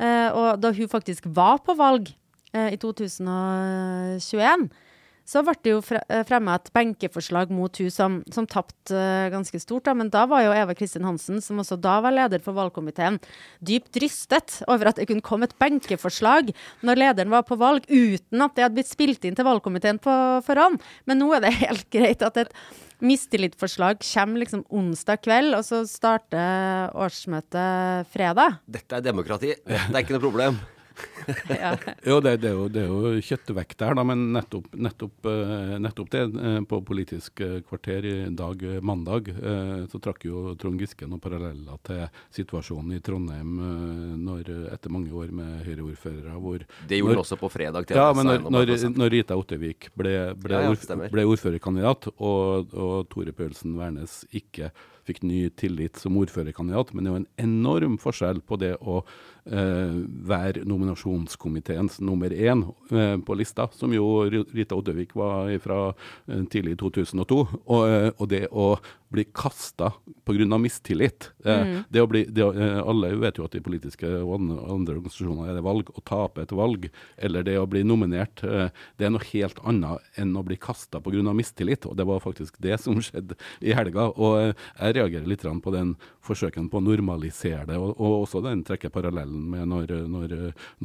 Eh, 0.00 0.30
og 0.32 0.62
da 0.62 0.72
hun 0.72 0.88
faktisk 0.88 1.26
var 1.36 1.60
på 1.64 1.74
valg 1.76 2.08
eh, 2.56 2.72
i 2.72 2.78
2021, 2.80 4.70
så 5.28 5.42
ble 5.46 5.54
det 5.62 5.72
jo 5.72 5.80
eh, 5.96 6.22
fremma 6.26 6.56
et 6.58 6.70
benkeforslag 6.74 7.52
mot 7.54 7.80
hun 7.80 7.92
som, 7.92 8.18
som 8.32 8.48
tapte 8.50 8.96
eh, 8.96 9.28
ganske 9.32 9.60
stort. 9.62 9.86
Da. 9.86 9.94
Men 9.96 10.10
da 10.12 10.24
var 10.30 10.44
jo 10.44 10.54
Eva 10.56 10.76
Kristin 10.78 11.06
Hansen, 11.06 11.40
som 11.44 11.62
også 11.62 11.78
da 11.80 11.98
var 12.04 12.14
leder 12.16 12.42
for 12.44 12.56
valgkomiteen, 12.56 13.20
dypt 13.64 14.00
rystet 14.02 14.60
over 14.66 14.90
at 14.90 15.00
det 15.00 15.08
kunne 15.10 15.24
komme 15.24 15.48
et 15.48 15.56
benkeforslag 15.60 16.52
når 16.86 17.02
lederen 17.04 17.32
var 17.32 17.46
på 17.48 17.58
valg, 17.60 17.86
uten 17.88 18.46
at 18.46 18.56
det 18.56 18.66
hadde 18.66 18.78
blitt 18.80 18.90
spilt 18.92 19.26
inn 19.26 19.38
til 19.38 19.48
valgkomiteen 19.48 20.00
på 20.02 20.14
forhånd. 20.46 20.80
Men 21.06 21.22
nå 21.22 21.32
er 21.36 21.46
det 21.46 21.56
helt 21.60 21.88
greit 21.96 22.26
at 22.26 22.40
et 22.40 22.54
mistillitsforslag 23.00 24.02
kommer 24.04 24.42
liksom 24.42 24.66
onsdag 24.68 25.22
kveld, 25.24 25.54
og 25.56 25.64
så 25.64 25.82
starter 25.88 26.92
årsmøtet 26.92 28.10
fredag. 28.12 28.60
Dette 28.68 28.98
er 28.98 29.06
demokrati. 29.06 29.54
Det 29.64 29.80
er 29.80 30.02
ikke 30.02 30.18
noe 30.18 30.28
problem. 30.28 30.60
Ja. 31.60 31.74
Jo, 32.06 32.16
det, 32.24 32.36
det, 32.42 32.50
er 32.50 32.56
jo, 32.56 32.66
det 32.72 32.82
er 32.82 32.88
jo 32.90 33.10
kjøttvekt 33.22 33.76
der, 33.82 33.94
da, 33.98 34.04
men 34.06 34.22
nettopp, 34.34 34.66
nettopp, 34.74 35.28
eh, 35.30 35.74
nettopp 35.82 36.10
det. 36.14 36.22
eh, 36.40 36.58
På 36.70 36.80
Politisk 36.86 37.40
eh, 37.44 37.58
kvarter 37.66 38.06
i 38.08 38.14
dag, 38.34 38.62
mandag, 38.82 39.30
så 39.90 40.00
trakk 40.02 40.24
jo 40.26 40.54
Trond 40.60 40.80
Giske 40.80 41.06
noen 41.08 41.20
paralleller 41.22 41.78
til 41.86 42.02
situasjonen 42.34 42.96
i 42.96 43.00
Trondheim 43.04 43.56
når, 44.24 44.50
etter 44.74 44.92
mange 44.92 45.12
år 45.16 45.30
med 45.34 45.64
Høyre-ordførere. 45.66 46.34
hvor 46.40 46.64
Det 46.88 46.98
gjorde 47.00 47.14
han 47.16 47.22
også 47.24 47.38
på 47.40 47.50
fredag. 47.52 47.86
til 47.90 47.96
Ja, 48.00 48.10
men 48.16 48.26
når, 48.30 48.46
når, 48.50 48.74
når 48.96 49.12
Rita 49.14 49.36
Ottervik 49.38 49.90
ble, 49.98 50.14
ble, 50.40 50.54
Ja, 50.56 50.62
ja, 50.68 50.74
ordf- 50.74 51.10
ble 51.12 51.26
ordførerkandidat, 51.30 52.10
og, 52.18 52.74
og 52.74 53.08
Tore 53.12 53.32
Pølsen 53.36 53.76
Wærnes 53.78 54.22
ikke 54.32 54.70
fikk 55.08 55.22
ny 55.26 55.48
tillit 55.58 56.00
som 56.00 56.18
ordførerkandidat, 56.20 56.94
men 56.94 57.04
det 57.04 57.10
er 57.10 57.16
jo 57.16 57.22
en 57.22 57.30
enorm 57.46 57.98
forskjell 58.00 58.42
på 58.46 58.58
det 58.60 58.74
å 58.80 59.00
eh, 59.00 59.98
være 60.30 60.64
nominasjonskomiteens 60.68 62.00
nummer 62.04 62.32
én 62.32 62.64
eh, 62.92 63.16
på 63.24 63.36
lista, 63.38 63.68
som 63.76 63.94
jo 63.94 64.06
Rita 64.30 64.78
Oddøvik 64.78 65.16
var 65.18 65.52
fra 65.64 65.82
eh, 65.90 66.44
tidlig 66.52 66.78
2002, 66.82 67.40
og, 67.64 67.84
eh, 67.88 68.10
og 68.16 68.32
det 68.32 68.46
å 68.50 68.72
bli 69.10 69.24
kasta 69.34 69.90
pga. 70.24 70.58
mistillit. 70.58 71.32
Eh, 71.44 71.80
det 71.88 72.02
å 72.02 72.06
bli, 72.06 72.24
det 72.30 72.44
eh, 72.46 72.78
alle 72.78 73.10
vet 73.18 73.40
jo 73.40 73.46
at 73.48 73.56
i 73.58 73.62
politiske 73.64 74.06
og 74.06 74.36
andre, 74.36 74.94
organisasjoner 74.94 75.50
er 75.50 75.58
det 75.58 75.64
valg. 75.66 75.90
Å 75.90 76.04
tape 76.06 76.44
et 76.44 76.54
valg, 76.54 76.86
eller 77.18 77.42
det 77.46 77.56
å 77.58 77.66
bli 77.66 77.82
nominert, 77.82 78.38
det 78.40 79.06
er 79.06 79.10
noe 79.10 79.26
helt 79.32 79.58
annet 79.66 80.20
enn 80.20 80.36
å 80.38 80.44
bli 80.46 80.58
kasta 80.60 81.00
pga. 81.02 81.34
mistillit. 81.34 81.86
Og 81.90 81.96
det 81.98 82.06
var 82.06 82.22
faktisk 82.22 82.60
det 82.62 82.78
som 82.80 83.00
skjedde 83.02 83.34
i 83.60 83.74
helga. 83.74 84.10
Og 84.14 84.38
eh, 84.40 84.54
jeg 84.90 84.96
reagerer 84.98 85.28
litt 85.30 85.44
på 85.64 85.72
den 85.74 85.94
forsøken 86.26 86.68
på 86.70 86.80
å 86.80 86.84
normalisere 86.84 87.64
det, 87.70 87.78
og, 87.80 87.94
og 87.96 88.24
også 88.26 88.42
den 88.44 88.62
trekker 88.66 88.92
parallellen 88.92 89.46
med 89.50 89.68
når, 89.70 89.94
når, 90.10 90.34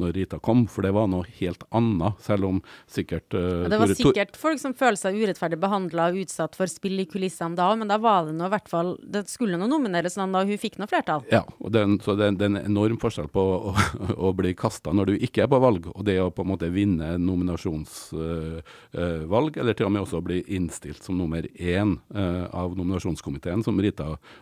når 0.00 0.14
Rita 0.16 0.38
kom, 0.42 0.64
for 0.70 0.86
det 0.86 0.92
var 0.96 1.06
noe 1.12 1.26
helt 1.38 1.62
annet, 1.76 2.16
selv 2.24 2.48
om 2.48 2.62
sikkert 2.90 3.34
uh, 3.36 3.66
ja, 3.66 3.70
det 3.74 3.80
var 3.82 3.94
sikkert 3.98 4.38
folk 4.40 4.62
som 4.62 4.74
følte 4.76 5.02
seg 5.06 5.18
urettferdig 5.20 5.58
behandla 5.62 6.02
og 6.12 6.20
utsatt 6.24 6.56
for 6.58 6.66
spill 6.70 6.96
i 7.02 7.08
kulissene 7.10 7.58
da 7.58 7.68
men 7.76 7.90
da 7.90 7.98
var 8.00 8.20
det 8.28 8.34
nå 8.36 8.44
i 8.48 8.52
hvert 8.52 8.68
fall 8.70 8.94
Det 9.02 9.24
skulle 9.30 9.58
nå 9.60 9.66
nomineres 9.70 10.16
noen 10.18 10.32
da, 10.34 10.44
hun 10.46 10.58
fikk 10.60 10.78
noe 10.80 10.88
flertall. 10.90 11.22
Ja, 11.32 11.42
og 11.60 11.76
er 11.76 11.86
så 12.04 12.12
det, 12.18 12.24
er- 12.30 12.36
det 12.38 12.44
er 12.46 12.52
en 12.54 12.60
enorm 12.72 12.98
forskjell 13.02 13.28
på 13.32 13.42
å, 13.70 13.72
å 14.28 14.32
bli 14.36 14.52
kasta 14.58 14.88
når 14.96 15.04
du 15.10 15.14
ikke 15.26 15.40
er 15.44 15.50
på 15.52 15.58
valg, 15.62 15.82
og 15.92 16.02
det 16.06 16.16
å 16.22 16.30
på 16.34 16.42
en 16.44 16.50
måte 16.52 16.68
vinne 16.72 17.08
nominasjonsvalg, 17.20 19.52
eller 19.60 19.74
til 19.76 19.86
og 19.88 19.92
med 19.94 20.04
også 20.04 20.18
bli 20.24 20.38
innstilt 20.56 21.02
som 21.04 21.14
nummer 21.18 21.42
én 21.56 21.90
eh, 22.14 22.44
av 22.56 22.68
nominasjonskomiteen, 22.76 23.64
som 23.66 23.80
Rita 23.82 23.95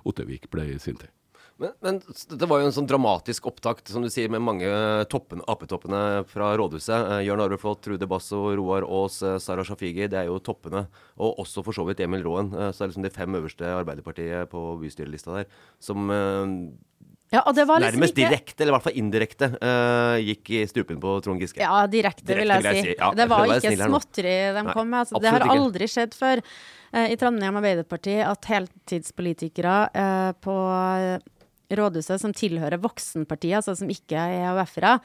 Ottervik 0.04 0.50
ble 0.50 0.73
i 0.75 0.78
sin 0.82 0.96
tid. 0.96 1.12
Men, 1.56 1.70
men 1.80 2.00
det 2.30 2.46
var 2.50 2.61
jo 2.61 2.66
en 2.66 2.75
sånn 2.75 2.88
dramatisk 2.90 3.46
opptakt, 3.46 3.87
som 3.92 4.02
du 4.02 4.11
sier, 4.11 4.30
med 4.32 4.42
mange 4.42 4.70
toppen, 5.11 5.42
Ap-toppene 5.50 6.25
fra 6.26 6.50
rådhuset. 6.58 6.96
Eh, 6.96 7.20
Jørn 7.28 7.42
Arve 7.44 7.75
Trude 7.78 8.08
Basso, 8.11 8.40
Roar 8.58 8.87
Aas, 8.88 9.20
eh, 9.23 9.38
Sara 9.42 9.62
Shafigi. 9.66 10.08
Det 10.11 10.18
er 10.18 10.30
jo 10.30 10.40
toppene. 10.42 10.88
Og 11.14 11.38
også 11.44 11.62
for 11.62 11.76
så 11.76 11.87
vidt 11.87 12.02
Emil 12.02 12.26
Råen. 12.26 12.50
Eh, 12.50 12.73
så 12.73 12.82
det 12.82 12.88
er 12.88 12.92
liksom 12.94 13.06
de 13.06 13.14
fem 13.14 13.38
øverste 13.38 13.70
Arbeiderpartiet 13.70 14.50
på 14.50 14.64
bystyrelista 14.82 15.38
der, 15.38 15.54
som 15.78 16.11
Ja, 17.33 17.40
og 17.49 17.57
det 17.57 17.64
var 17.66 17.81
liksom 17.83 17.99
nærmest 17.99 18.14
ikke 18.14 18.28
direkte, 18.31 18.57
eller 18.61 18.71
i 18.71 18.75
hvert 18.76 18.85
fall 18.85 18.99
indirekte, 19.00 19.49
uh, 19.57 20.16
gikk 20.23 20.50
i 20.54 20.62
strupen 20.71 21.00
på 21.02 21.16
Trond 21.25 21.43
Giske. 21.43 21.62
Ja, 21.62 21.83
direkte, 21.90 22.26
Direkte, 22.28 22.38
vil 22.40 22.52
jeg 22.52 22.62
vil 22.62 22.71
jeg 22.71 22.85
si. 22.85 22.95
Ja, 23.00 23.11
det 23.16 23.26
var 23.33 23.54
ikke 23.57 23.75
småtteri 23.81 24.35
de 24.54 24.64
Nei, 24.69 24.75
kom 24.76 24.90
med. 24.93 24.99
Altså, 25.02 25.23
det 25.25 25.35
har 25.35 25.47
aldri 25.57 25.88
skjedd 25.90 26.14
før 26.19 26.43
uh, 26.45 27.07
i 27.09 27.19
Trondheim 27.21 27.61
Arbeiderparti 27.61 28.19
at 28.23 28.50
heltidspolitikere 28.52 29.76
uh, 29.90 30.31
på 30.45 30.57
rådhuset 31.75 32.23
som 32.23 32.35
tilhører 32.37 32.78
voksenpartiet, 32.83 33.57
altså 33.62 33.75
som 33.78 33.90
ikke 33.90 34.21
er 34.21 34.50
AUF-ere, 34.52 34.99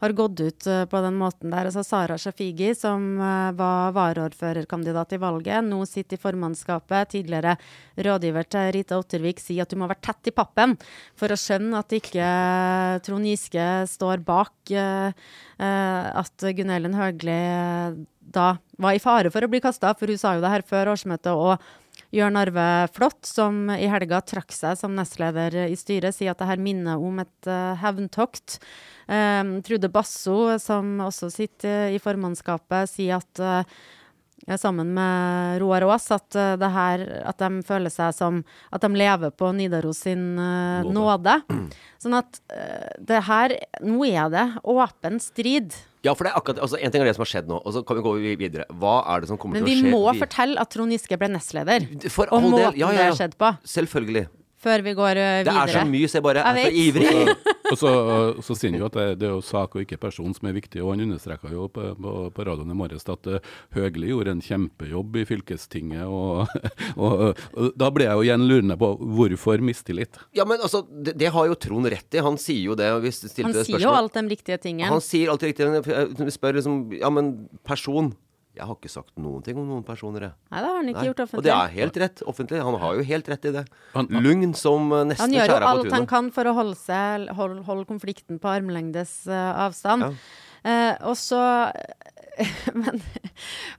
har 0.00 0.14
gått 0.16 0.40
ut 0.40 0.66
eh, 0.66 0.84
på 0.88 1.00
den 1.04 1.16
måten 1.20 1.52
der. 1.52 1.68
Altså 1.68 1.84
Sara 1.84 2.16
Shafigi, 2.18 2.72
som 2.78 3.04
eh, 3.20 3.50
var 3.56 3.92
varaordførerkandidat 3.96 5.14
i 5.16 5.20
valget, 5.20 5.64
nå 5.66 5.82
sitter 5.88 6.16
i 6.16 6.22
formannskapet. 6.22 7.12
Tidligere 7.14 7.56
rådgiver 8.00 8.48
til 8.48 8.70
Rita 8.76 9.00
Ottervik 9.00 9.42
sier 9.42 9.66
at 9.66 9.72
du 9.72 9.80
må 9.80 9.90
være 9.90 10.04
tett 10.08 10.32
i 10.32 10.34
pappen 10.36 10.76
for 11.18 11.32
å 11.32 11.38
skjønne 11.40 11.82
at 11.82 11.96
ikke 11.96 12.24
eh, 12.24 13.00
Trond 13.04 13.28
Giske 13.28 13.68
står 13.90 14.24
bak 14.24 14.48
at 14.70 16.44
Gunn 16.56 16.70
Elin 16.72 16.94
Høgli 16.96 17.36
da 18.32 18.46
var 18.80 18.96
i 18.96 19.02
fare 19.02 19.32
for 19.32 19.44
å 19.44 19.50
bli 19.50 19.60
kasta, 19.62 19.92
for 19.98 20.08
hun 20.10 20.20
sa 20.20 20.36
jo 20.36 20.44
det 20.44 20.52
her 20.52 20.64
før 20.66 20.92
årsmøtet. 20.94 21.32
og 21.34 21.58
Jørn 22.10 22.38
Arve 22.40 22.88
Flått, 22.90 23.22
som 23.26 23.68
i 23.70 23.86
helga 23.90 24.18
trakk 24.26 24.50
seg 24.54 24.74
som 24.78 24.96
nestleder 24.98 25.54
i 25.68 25.76
styret, 25.78 26.16
sier 26.16 26.32
at 26.32 26.42
det 26.42 26.48
her 26.48 26.62
minner 26.62 26.98
om 26.98 27.22
et 27.22 27.50
uh, 27.50 27.78
hevntokt. 27.78 28.58
Um, 29.06 29.60
Trude 29.66 29.90
Basso, 29.92 30.58
som 30.62 30.98
også 31.06 31.30
sitter 31.30 31.94
i 31.94 32.00
formannskapet, 32.02 32.90
sier 32.90 33.20
at 33.20 33.42
uh, 33.42 33.78
sammen 34.58 34.90
med 34.96 35.60
Roar 35.62 35.86
Aas 35.86 36.08
at, 36.16 36.34
det 36.58 36.70
her, 36.74 37.04
at 37.28 37.38
de 37.38 37.60
føler 37.66 37.92
seg 37.92 38.14
som 38.16 38.38
At 38.72 38.82
de 38.82 38.88
lever 38.96 39.30
på 39.36 39.50
Nidaros 39.54 40.00
sin 40.06 40.32
uh, 40.40 40.82
nåde. 40.86 41.36
Sånn 42.02 42.16
at 42.18 42.40
det 42.98 43.20
her 43.28 43.54
Nå 43.84 44.00
er 44.08 44.32
det 44.32 44.46
åpen 44.64 45.20
strid. 45.22 45.76
Ja, 46.06 46.14
for 46.16 46.24
det 46.24 46.30
er 46.32 46.38
akkurat 46.40 46.60
altså, 46.64 46.78
En 46.80 46.92
ting 46.92 47.02
er 47.02 47.10
det 47.10 47.16
som 47.18 47.26
har 47.26 47.28
skjedd 47.28 47.48
nå, 47.50 47.58
og 47.60 47.74
så 47.76 47.82
kan 47.84 47.98
vi 47.98 48.04
gå 48.06 48.12
videre. 48.40 48.64
Hva 48.80 48.96
er 49.12 49.20
det 49.24 49.28
som 49.28 49.40
kommer 49.40 49.58
Men 49.58 49.66
til 49.66 49.74
å 49.74 49.76
skje? 49.76 49.84
Men 49.84 49.92
vi 49.92 49.96
må 49.98 50.14
fortelle 50.16 50.62
at 50.62 50.70
Trond 50.72 50.96
Giske 50.96 51.18
ble 51.20 51.28
nestleder. 51.34 51.88
For 52.08 52.30
Og 52.32 52.38
all 52.38 52.46
del, 52.46 52.54
måten 52.54 52.80
ja, 52.80 52.86
ja, 52.86 52.92
det 52.96 53.02
ja. 53.04 53.08
har 53.10 53.18
skjedd 53.20 53.36
på. 53.40 53.50
Selvfølgelig. 53.74 54.24
Før 54.60 54.82
vi 54.84 54.92
går 54.92 55.16
videre. 55.16 55.44
Det 55.48 55.52
er 55.56 55.72
så 55.72 55.82
mye, 55.88 56.08
så 56.10 56.18
jeg 56.18 56.24
bare 56.26 56.42
er 56.44 56.58
Jeg 56.60 56.66
så 56.66 56.70
vet. 56.70 56.80
ivrig. 56.84 57.36
Og 57.70 57.78
så, 57.78 57.90
så 58.44 58.56
sier 58.58 58.72
han 58.74 58.80
jo 58.82 58.88
at 58.90 58.96
det, 58.98 59.04
det 59.20 59.26
er 59.28 59.32
jo 59.36 59.40
sak 59.46 59.76
og 59.78 59.84
ikke 59.84 59.96
person 60.02 60.34
som 60.36 60.48
er 60.50 60.56
viktig, 60.56 60.82
og 60.82 60.90
han 60.92 61.04
understreka 61.06 61.48
jo 61.54 61.68
på, 61.72 61.84
på, 61.96 62.14
på 62.34 62.46
radioen 62.48 62.72
i 62.74 62.76
morges 62.76 63.06
at 63.08 63.28
uh, 63.30 63.38
Høgli 63.76 64.10
gjorde 64.10 64.34
en 64.34 64.42
kjempejobb 64.44 65.16
i 65.22 65.24
fylkestinget, 65.30 66.04
og, 66.10 66.50
og, 67.00 67.38
og 67.54 67.70
da 67.78 67.90
ble 67.94 68.08
jeg 68.08 68.18
jo 68.18 68.26
igjen 68.26 68.46
lurende 68.50 68.76
på 68.80 68.90
hvorfor 69.00 69.62
mistillit? 69.64 70.18
Ja, 70.36 70.44
men 70.44 70.60
altså, 70.60 70.82
det, 70.90 71.14
det 71.22 71.30
har 71.32 71.46
jo 71.48 71.56
Trond 71.62 71.86
rett 71.94 72.18
i. 72.18 72.24
Han 72.26 72.36
sier 72.42 72.64
jo 72.72 72.76
det. 72.76 72.90
Hvis 73.06 73.22
Han 73.40 73.54
det 73.56 73.64
sier 73.68 73.80
jo 73.86 73.94
alt 73.96 74.18
de 74.18 74.26
riktige 74.34 74.58
tingene. 74.60 74.90
Han 74.90 75.00
sier 75.04 75.30
alt 75.32 75.46
riktig. 75.46 75.70
men 75.70 75.80
jeg- 75.80 76.16
jeg 76.26 76.34
spør 76.36 76.58
liksom 76.58 76.80
Ja, 77.00 77.08
men 77.08 77.48
person? 77.64 78.12
Jeg 78.56 78.66
har 78.66 78.74
ikke 78.74 78.90
sagt 78.90 79.14
noen 79.22 79.44
ting 79.46 79.58
om 79.60 79.68
noen 79.68 79.84
personer, 79.86 80.26
jeg. 80.26 80.34
Nei, 80.50 80.60
det 80.60 80.68
har 80.68 80.76
han 80.76 80.88
ikke 80.90 80.98
Nei. 81.00 81.06
gjort 81.06 81.20
Og 81.38 81.44
det 81.46 81.52
er 81.54 81.74
helt 81.76 81.98
rett 82.02 82.22
offentlig. 82.26 82.62
Han 82.66 82.78
har 82.82 82.98
jo 82.98 83.04
helt 83.06 83.28
rett 83.30 83.44
i 83.46 83.52
det. 83.54 83.64
Han- 83.94 84.10
Lugn 84.10 84.54
som 84.58 84.88
neste 84.90 85.22
skjæra 85.22 85.22
på 85.22 85.22
tunet. 85.22 85.22
Han 85.22 85.34
gjør 85.36 85.54
jo 85.54 85.70
alt 85.70 85.92
han 85.92 86.06
kan 86.10 86.30
for 86.34 86.50
å 86.50 86.54
holde, 86.58 86.76
seg, 86.76 87.28
holde, 87.38 87.62
holde 87.68 87.86
konflikten 87.86 88.40
på 88.42 88.50
armlengdes 88.50 89.28
uh, 89.30 89.66
avstand. 89.68 90.02
Ja. 90.02 90.10
Uh, 90.60 91.08
og 91.08 91.16
så 91.16 91.40
men, 92.82 93.00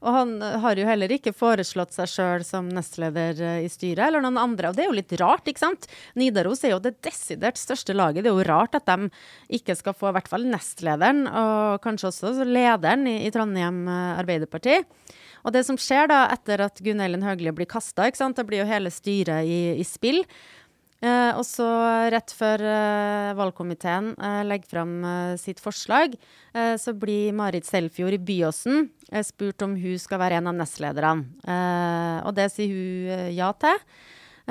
Og 0.01 0.15
han 0.15 0.33
har 0.63 0.79
jo 0.79 0.87
heller 0.87 1.13
ikke 1.13 1.33
foreslått 1.35 1.95
seg 1.95 2.09
sjøl 2.09 2.45
som 2.47 2.69
nestleder 2.71 3.41
eh, 3.41 3.63
i 3.65 3.69
styret, 3.71 4.03
eller 4.07 4.23
noen 4.23 4.39
andre. 4.41 4.71
Og 4.71 4.77
det 4.77 4.85
er 4.85 4.91
jo 4.91 4.97
litt 4.97 5.15
rart, 5.21 5.47
ikke 5.49 5.63
sant? 5.63 5.87
Nidaros 6.19 6.63
er 6.65 6.75
jo 6.75 6.81
det 6.83 6.97
desidert 7.05 7.61
største 7.61 7.95
laget. 7.97 8.25
Det 8.25 8.31
er 8.31 8.37
jo 8.37 8.47
rart 8.49 8.77
at 8.77 8.89
de 8.89 9.11
ikke 9.59 9.77
skal 9.79 9.97
få 9.97 10.11
i 10.11 10.15
hvert 10.17 10.31
fall 10.31 10.47
nestlederen, 10.49 11.25
og 11.27 11.81
kanskje 11.83 12.11
også 12.11 12.47
lederen 12.47 13.07
i, 13.09 13.19
i 13.27 13.33
Trondheim 13.33 13.83
eh, 13.87 14.21
Arbeiderparti. 14.21 14.81
Og 15.41 15.53
det 15.55 15.63
som 15.65 15.77
skjer 15.79 16.09
da 16.11 16.23
etter 16.33 16.61
at 16.67 16.81
Gunn 16.85 17.01
Elin 17.01 17.25
Høgli 17.25 17.53
blir 17.55 17.69
kasta, 17.69 18.05
da 18.11 18.45
blir 18.45 18.61
jo 18.61 18.69
hele 18.69 18.91
styret 18.93 19.47
i, 19.49 19.61
i 19.81 19.85
spill. 19.87 20.21
Eh, 21.01 21.33
og 21.33 21.41
så 21.47 21.65
rett 22.13 22.29
før 22.37 22.61
eh, 22.61 23.31
valgkomiteen 23.33 24.11
eh, 24.21 24.41
legger 24.45 24.69
fram 24.69 24.91
eh, 25.01 25.33
sitt 25.41 25.57
forslag, 25.63 26.13
eh, 26.53 26.75
så 26.77 26.93
blir 26.93 27.33
Marit 27.33 27.65
Selfjord 27.65 28.13
i 28.13 28.19
Byåsen 28.21 28.83
eh, 29.09 29.23
spurt 29.25 29.65
om 29.65 29.73
hun 29.81 29.97
skal 29.97 30.21
være 30.21 30.37
en 30.37 30.51
av 30.51 30.59
nestlederne. 30.59 31.25
Og 32.21 32.35
det 32.37 32.51
sier 32.53 32.69
hun 32.69 33.31
ja 33.33 33.49
til. 33.57 33.79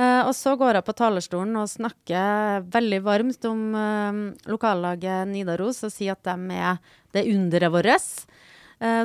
Og 0.00 0.30
så 0.35 0.54
går 0.57 0.78
hun 0.78 0.87
på 0.87 0.95
talerstolen 0.97 1.59
og 1.61 1.69
snakker 1.69 2.64
veldig 2.73 3.00
varmt 3.04 3.47
om 3.47 3.62
lokallaget 4.49 5.28
Nidaros 5.28 5.83
og 5.87 5.92
sier 5.92 6.14
at 6.14 6.25
de 6.25 6.57
er 6.57 6.78
det 7.14 7.26
underet 7.28 7.75
vårt. 7.75 8.09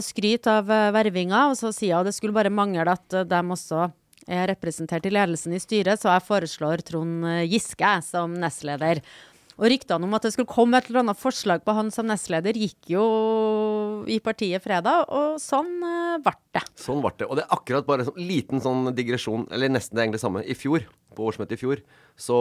Skryt 0.06 0.48
av 0.48 0.70
vervinga, 0.96 1.50
og 1.50 1.58
så 1.60 1.74
sier 1.76 1.98
hun 1.98 2.06
at 2.06 2.10
det 2.10 2.16
skulle 2.16 2.38
bare 2.38 2.54
mangle 2.54 2.86
at 2.94 3.18
de 3.28 3.42
også 3.58 3.90
er 4.28 4.50
representert 4.52 5.06
i 5.08 5.14
ledelsen 5.14 5.56
i 5.56 5.62
styret, 5.62 6.02
så 6.02 6.12
jeg 6.14 6.26
foreslår 6.28 6.84
Trond 6.88 7.26
uh, 7.28 7.44
Giske 7.46 7.96
som 8.06 8.36
nestleder. 8.42 9.02
Og 9.56 9.70
ryktene 9.72 10.04
om 10.04 10.16
at 10.18 10.26
det 10.26 10.34
skulle 10.36 10.52
komme 10.52 10.82
et 10.82 10.90
eller 10.90 11.06
annet 11.06 11.20
forslag 11.20 11.62
på 11.64 11.76
han 11.78 11.92
som 11.94 12.10
nestleder, 12.10 12.58
gikk 12.60 12.90
jo 12.92 13.06
i 14.12 14.18
partiet 14.24 14.64
fredag, 14.64 15.08
og 15.08 15.38
sånn 15.40 15.78
uh, 15.80 16.18
ble 16.24 16.36
det. 16.58 16.66
Sånn 16.80 17.04
ble 17.04 17.14
det. 17.22 17.30
Og 17.30 17.40
det 17.40 17.46
er 17.46 17.56
akkurat 17.56 17.88
bare 17.88 18.04
en 18.04 18.12
sånn 18.12 18.26
liten 18.32 18.64
sånn 18.64 18.90
digresjon, 18.98 19.48
eller 19.56 19.72
nesten 19.72 19.96
det 19.96 20.04
egentlig 20.04 20.24
samme. 20.26 20.44
I 20.44 20.58
fjor, 20.60 20.84
på 21.16 21.30
årsmøtet 21.30 21.56
i 21.56 21.62
fjor, 21.62 21.84
så 22.20 22.40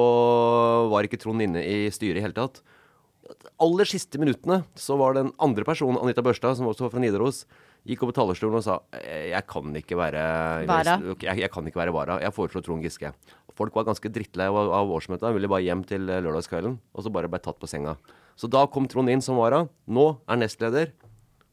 var 0.91 1.07
ikke 1.07 1.21
Trond 1.23 1.45
inne 1.45 1.62
i 1.62 1.85
styret 1.95 2.19
i 2.19 2.26
hele 2.26 2.37
tatt. 2.37 2.64
Aller 3.62 3.88
siste 3.88 4.21
minuttene 4.21 4.62
så 4.78 4.97
var 5.00 5.16
den 5.16 5.31
andre 5.43 5.64
personen, 5.64 6.00
Anita 6.02 6.23
Børstad, 6.25 6.59
som 6.59 6.69
også 6.69 6.87
var 6.87 6.93
fra 6.93 7.00
Nidaros, 7.02 7.45
gikk 7.88 8.02
opp 8.04 8.12
på 8.12 8.16
talerstolen 8.19 8.59
og 8.59 8.64
sa 8.66 8.78
«Eh, 8.99 9.31
jeg 9.31 9.47
kan 9.49 9.76
ikke 9.81 9.97
være 10.00 10.25
Vara. 10.69 10.99
Jeg, 11.21 11.38
jeg 11.45 11.50
kan 11.52 11.69
ikke 11.69 11.81
være 11.81 11.95
vara. 11.95 12.19
Jeg 12.25 12.35
foreslår 12.37 12.64
Trond 12.66 12.85
Giske. 12.85 13.12
Folk 13.54 13.76
var 13.76 13.87
ganske 13.87 14.11
drittlei 14.11 14.49
av, 14.50 14.59
av 14.81 14.93
årsmøtet. 14.97 15.31
Ville 15.37 15.50
bare 15.50 15.64
hjem 15.66 15.85
til 15.88 16.09
eh, 16.09 16.21
lørdagskvelden, 16.25 16.76
og 16.81 17.07
så 17.07 17.12
bare 17.14 17.31
ble 17.31 17.40
tatt 17.45 17.61
på 17.61 17.71
senga. 17.71 17.97
Så 18.40 18.50
da 18.50 18.64
kom 18.66 18.88
Trond 18.90 19.12
inn 19.12 19.23
som 19.25 19.38
vara. 19.38 19.62
Nå 19.87 20.07
er 20.26 20.40
nestleder. 20.40 20.93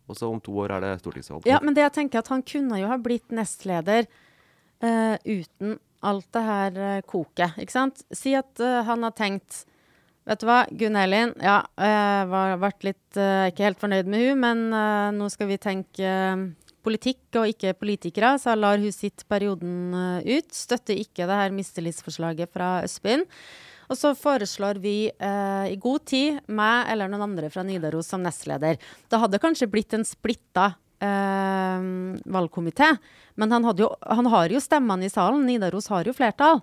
Og 0.09 0.17
så 0.17 0.27
om 0.27 0.41
to 0.43 0.55
år 0.63 0.75
er 0.75 0.83
det 0.83 0.95
stortingsvalg. 1.03 1.47
Ja, 1.47 1.61
men 1.63 1.77
det 1.77 1.85
jeg 1.85 1.95
tenker 1.99 2.19
at 2.23 2.31
han 2.33 2.43
kunne 2.43 2.81
jo 2.81 2.89
ha 2.89 2.97
blitt 2.99 3.31
nestleder 3.31 4.09
uh, 4.83 5.15
uten 5.23 5.77
alt 6.03 6.27
det 6.35 6.41
her 6.43 6.79
uh, 6.79 7.03
koket, 7.07 7.55
ikke 7.61 7.75
sant? 7.75 8.01
Si 8.11 8.33
at 8.35 8.59
uh, 8.59 8.81
han 8.87 9.05
har 9.05 9.13
tenkt 9.15 9.61
Vet 10.29 10.41
du 10.41 10.45
hva, 10.45 10.63
Gunn 10.77 10.97
Elin, 11.01 11.31
ja, 11.41 11.63
jeg 11.81 12.25
var 12.29 12.59
vært 12.61 12.85
litt 12.85 13.17
eh, 13.17 13.47
ikke 13.49 13.65
helt 13.65 13.79
fornøyd 13.81 14.09
med 14.11 14.21
hun, 14.27 14.41
men 14.43 14.59
eh, 14.69 15.07
nå 15.17 15.29
skal 15.33 15.49
vi 15.49 15.57
tenke 15.61 16.05
eh, 16.05 16.43
politikk 16.85 17.39
og 17.41 17.49
ikke 17.49 17.73
politikere, 17.79 18.35
så 18.41 18.53
lar 18.57 18.77
hun 18.81 18.93
sitte 18.93 19.25
perioden 19.29 19.95
eh, 19.97 20.37
ut. 20.37 20.53
Støtter 20.53 20.99
ikke 21.01 21.25
det 21.25 21.39
her 21.39 21.55
mistillitsforslaget 21.55 22.53
fra 22.53 22.79
Østbyen. 22.85 23.25
Og 23.91 23.97
så 23.99 24.13
foreslår 24.15 24.77
vi 24.83 24.95
eh, 25.09 25.65
i 25.73 25.79
god 25.81 26.05
tid 26.07 26.37
meg 26.53 26.93
eller 26.93 27.11
noen 27.11 27.25
andre 27.25 27.49
fra 27.51 27.65
Nidaros 27.67 28.13
som 28.13 28.21
nestleder. 28.23 28.77
Det 29.09 29.19
hadde 29.19 29.41
kanskje 29.41 29.67
blitt 29.73 29.97
en 29.97 30.05
splitta 30.07 30.69
eh, 31.01 31.89
valgkomité, 32.37 32.93
men 33.41 33.57
han, 33.57 33.67
jo, 33.77 33.89
han 34.05 34.29
har 34.31 34.53
jo 34.53 34.61
stemmene 34.63 35.09
i 35.09 35.11
salen. 35.11 35.43
Nidaros 35.49 35.89
har 35.91 36.07
jo 36.07 36.15
flertall. 36.15 36.61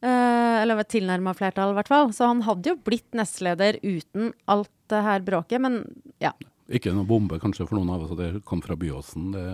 Eh, 0.00 0.56
eller 0.62 0.84
tilnærma 0.86 1.34
flertall, 1.34 1.72
i 1.72 1.78
hvert 1.78 1.90
fall. 1.90 2.12
Så 2.14 2.28
han 2.30 2.44
hadde 2.46 2.74
jo 2.74 2.78
blitt 2.86 3.16
nestleder 3.18 3.80
uten 3.82 4.32
alt 4.50 4.70
det 4.92 5.02
her 5.04 5.24
bråket, 5.26 5.62
men 5.64 5.82
ja. 6.22 6.32
Ikke 6.68 6.92
noe 6.92 7.06
bombe 7.08 7.38
kanskje 7.40 7.64
for 7.64 7.78
noen 7.78 7.88
av 7.94 8.02
oss, 8.04 8.10
at 8.12 8.18
det 8.20 8.42
kom 8.44 8.60
fra 8.60 8.74
Byåsen, 8.76 9.30
det 9.32 9.44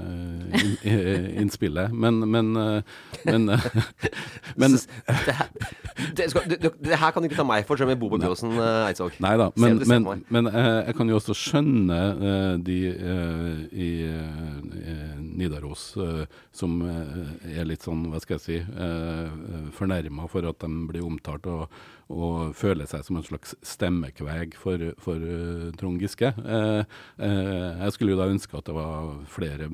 in, 0.59 0.73
i- 0.83 1.35
innspillet. 1.44 1.92
Men, 1.94 2.16
men, 2.26 2.49
eh, 2.59 2.97
men, 3.28 3.44
eh, 3.54 3.66
men 4.61 4.75
det, 4.75 5.35
her, 5.38 5.52
det, 6.18 6.26
skal, 6.33 6.49
det, 6.50 6.99
her 6.99 7.14
kan 7.14 7.23
du 7.23 7.28
ikke 7.28 7.38
ta 7.38 7.47
meg 7.47 7.68
for, 7.68 7.78
selv 7.78 7.87
om 7.87 7.94
jeg 7.94 8.00
bor 8.02 8.11
på 8.16 8.18
Byåsen, 8.25 8.56
Eidsvåg. 8.88 9.21
Nei 9.23 9.35
da, 9.38 9.47
men, 9.62 9.78
men, 9.87 10.09
men 10.35 10.50
eh, 10.50 10.80
jeg 10.88 10.99
kan 10.99 11.12
jo 11.14 11.21
også 11.21 11.37
skjønne 11.38 12.00
eh, 12.33 12.50
de 12.66 12.78
eh, 12.90 13.62
i 13.71 13.90
eh, 14.11 15.14
Nidaros 15.23 15.92
eh, 16.02 16.25
som 16.54 16.80
eh, 16.83 17.59
er 17.61 17.71
litt 17.71 17.87
sånn, 17.87 18.09
hva 18.11 18.18
skal 18.23 18.40
jeg 18.40 18.44
si, 18.49 18.59
fornærma 19.78 20.26
for 20.30 20.47
at 20.50 20.59
de 20.66 20.71
blir 20.90 21.04
omtalt 21.06 21.47
og, 21.50 21.68
og 22.12 22.52
føler 22.56 22.88
seg 22.88 23.04
som 23.06 23.18
en 23.18 23.25
slags 23.25 23.54
stemmekveg 23.64 24.56
for, 24.61 24.82
for 25.00 25.20
uh, 25.20 25.70
Trond 25.78 26.02
Giske. 26.02 26.30
Eh, 26.34 26.82
eh, 27.25 27.80
jeg 27.80 27.94
skulle 27.94 28.14
jo 28.14 28.18
da 28.20 28.28
ønske 28.30 28.58
at 28.58 28.68
det 28.68 28.75
var 28.76 29.11
flere 29.31 29.68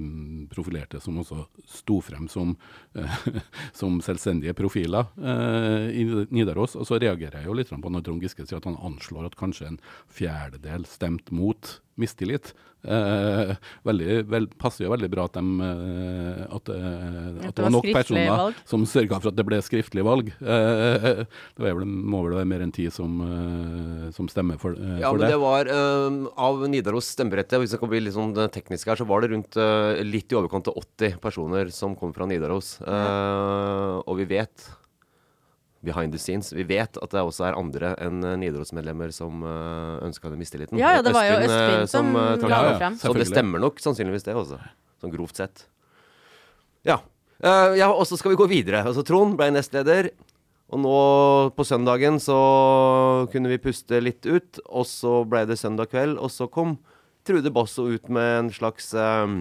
profilerte 0.53 1.01
som 1.03 1.19
også 1.21 1.45
sto 1.69 1.99
frem 2.05 2.29
som, 2.31 2.55
som 3.81 3.99
selvstendige 4.05 4.55
profiler 4.59 5.11
i 5.91 6.05
Nidaros. 6.31 6.77
Og 6.79 6.87
så 6.89 7.01
reagerer 7.03 7.41
jeg 7.41 7.51
jo 7.51 7.57
litt 7.57 7.71
på 7.71 7.93
når 7.93 8.07
Trond 8.07 8.25
Giske 8.25 8.47
sier 8.47 8.61
at 8.61 8.69
han 8.69 8.79
anslår 8.79 9.31
at 9.31 9.39
kanskje 9.41 9.73
en 9.73 9.81
fjerdedel 10.11 10.87
stemte 10.89 11.35
mot 11.37 11.79
mistillit. 12.01 12.53
Eh, 12.81 13.51
veldig, 13.85 14.15
vel, 14.33 14.47
passer 14.57 14.87
jo 14.87 14.91
veldig 14.95 15.09
bra 15.13 15.27
at, 15.29 15.35
de, 15.37 15.67
eh, 15.67 16.39
at, 16.57 16.71
eh, 16.73 17.49
at 17.51 17.59
det 17.59 17.65
var 17.67 17.75
nok 17.75 17.89
personer 17.93 18.31
valg. 18.31 18.63
som 18.71 18.87
sørga 18.89 19.19
for 19.21 19.29
at 19.29 19.37
det 19.37 19.45
ble 19.45 19.59
skriftlig 19.67 20.05
valg. 20.07 20.31
Eh, 20.41 21.21
det 21.21 21.61
var 21.61 21.77
vel, 21.77 21.85
må 21.85 22.23
vel 22.25 22.39
være 22.39 22.49
mer 22.49 22.65
enn 22.65 22.73
ti 22.73 22.87
som, 22.95 23.21
eh, 23.27 24.09
som 24.17 24.31
stemmer 24.33 24.57
for, 24.63 24.73
eh, 24.81 24.97
Ja, 25.03 25.11
for 25.13 25.19
men 25.21 25.27
det. 25.27 25.35
det 25.35 25.41
var 25.45 25.69
eh, 25.69 26.19
Av 26.41 26.65
Nidaros 26.73 27.13
stemmerette, 27.13 27.61
hvis 27.61 27.77
jeg 27.77 27.81
kan 27.85 27.93
bli 27.93 28.01
litt 28.01 28.17
sånn 28.17 28.33
teknisk 28.49 28.89
her, 28.89 28.97
så 28.97 29.05
var 29.07 29.21
det 29.27 29.33
rundt 29.35 29.61
eh, 29.61 30.01
litt 30.03 30.33
i 30.33 30.41
overkant 30.41 30.73
av 30.73 30.81
80 30.81 31.21
personer 31.21 31.69
som 31.71 31.93
kom 32.01 32.15
fra 32.17 32.25
Nidaros. 32.25 32.79
Eh, 32.81 33.97
og 34.09 34.17
vi 34.17 34.25
vet 34.25 34.71
Behind 35.81 36.13
the 36.13 36.21
scenes. 36.21 36.53
Vi 36.53 36.65
vet 36.69 36.99
at 37.01 37.13
det 37.15 37.21
også 37.25 37.47
er 37.49 37.57
andre 37.57 37.95
enn 38.05 38.21
eh, 38.21 38.37
Nidaros-medlemmer 38.43 39.15
som 39.17 39.41
uh, 39.41 39.97
ønska 40.05 40.29
den 40.29 40.43
mistilliten. 40.43 40.77
Ja, 40.77 40.99
ja, 40.99 41.05
det 41.05 41.15
var 41.17 41.25
jo 41.25 41.39
Østbyen, 41.39 41.55
eh, 41.57 41.85
Østbyen 41.87 41.93
som 41.95 42.11
eh, 42.21 42.33
trakk 42.43 42.53
la 42.53 42.59
det 42.67 42.75
frem. 42.83 42.99
Så 43.01 43.13
det 43.17 43.29
stemmer 43.31 43.63
nok 43.65 43.81
sannsynligvis 43.81 44.27
det 44.27 44.35
også, 44.37 44.59
sånn 45.01 45.15
grovt 45.15 45.41
sett. 45.41 45.65
Ja. 46.85 46.99
Uh, 47.41 47.73
ja, 47.81 47.89
og 47.89 48.05
så 48.11 48.19
skal 48.21 48.35
vi 48.35 48.41
gå 48.43 48.51
videre. 48.51 48.83
Altså, 48.85 49.07
Trond 49.09 49.39
ble 49.41 49.49
nestleder. 49.57 50.11
Og 50.71 50.79
nå 50.85 50.99
på 51.57 51.65
søndagen 51.67 52.21
så 52.23 52.37
kunne 53.33 53.51
vi 53.51 53.63
puste 53.65 53.99
litt 54.05 54.29
ut, 54.29 54.61
og 54.69 54.85
så 54.87 55.23
ble 55.27 55.43
det 55.49 55.59
søndag 55.59 55.91
kveld, 55.91 56.21
og 56.21 56.31
så 56.31 56.47
kom 56.47 56.77
Trude 57.27 57.51
Basso 57.53 57.89
ut 57.91 58.07
med 58.13 58.37
en 58.37 58.53
slags 58.55 58.93
eh, 58.95 59.33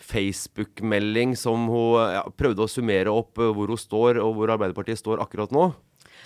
Facebook-melding 0.00 1.36
som 1.36 1.68
hun 1.70 2.00
ja, 2.14 2.24
prøvde 2.36 2.64
å 2.64 2.70
summere 2.70 3.12
opp 3.12 3.40
eh, 3.40 3.52
hvor 3.54 3.70
hun 3.72 3.80
står, 3.80 4.20
og 4.22 4.34
hvor 4.36 4.52
Arbeiderpartiet 4.56 5.00
står 5.00 5.22
akkurat 5.22 5.52
nå. 5.54 5.70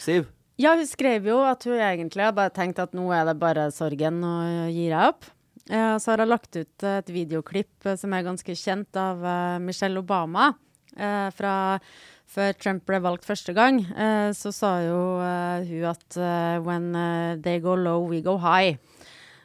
Siv? 0.03 0.29
Ja, 0.61 0.77
hun 0.79 0.87
skrev 0.87 1.27
jo 1.27 1.41
at 1.47 1.67
hun 1.67 1.81
egentlig 1.83 2.23
har 2.23 2.35
bare 2.37 2.55
tenkt 2.55 2.81
at 2.83 2.95
nå 2.95 3.09
er 3.15 3.27
det 3.27 3.39
bare 3.41 3.71
sorgen 3.75 4.23
og 4.27 4.71
gir 4.71 4.95
jeg 4.95 5.15
opp. 5.15 5.31
Eh, 5.71 5.95
så 5.99 6.13
har 6.13 6.23
hun 6.23 6.31
lagt 6.31 6.57
ut 6.57 6.87
et 6.87 7.11
videoklipp 7.13 7.89
eh, 7.89 7.99
som 8.01 8.15
er 8.15 8.27
ganske 8.27 8.59
kjent 8.59 9.01
av 9.01 9.25
Michelle 9.63 10.03
Obama. 10.03 10.55
fra 10.95 11.81
før 12.31 12.53
Trump 12.55 12.85
ble 12.87 13.01
valgt 13.03 13.25
første 13.27 13.51
gang, 13.53 13.81
så 14.31 14.53
sa 14.55 14.77
jo 14.85 15.19
hun 15.67 15.87
at 15.91 16.17
when 16.63 16.93
they 17.43 17.59
go 17.59 17.75
low, 17.75 18.07
we 18.07 18.21
go 18.23 18.37
high. 18.39 18.79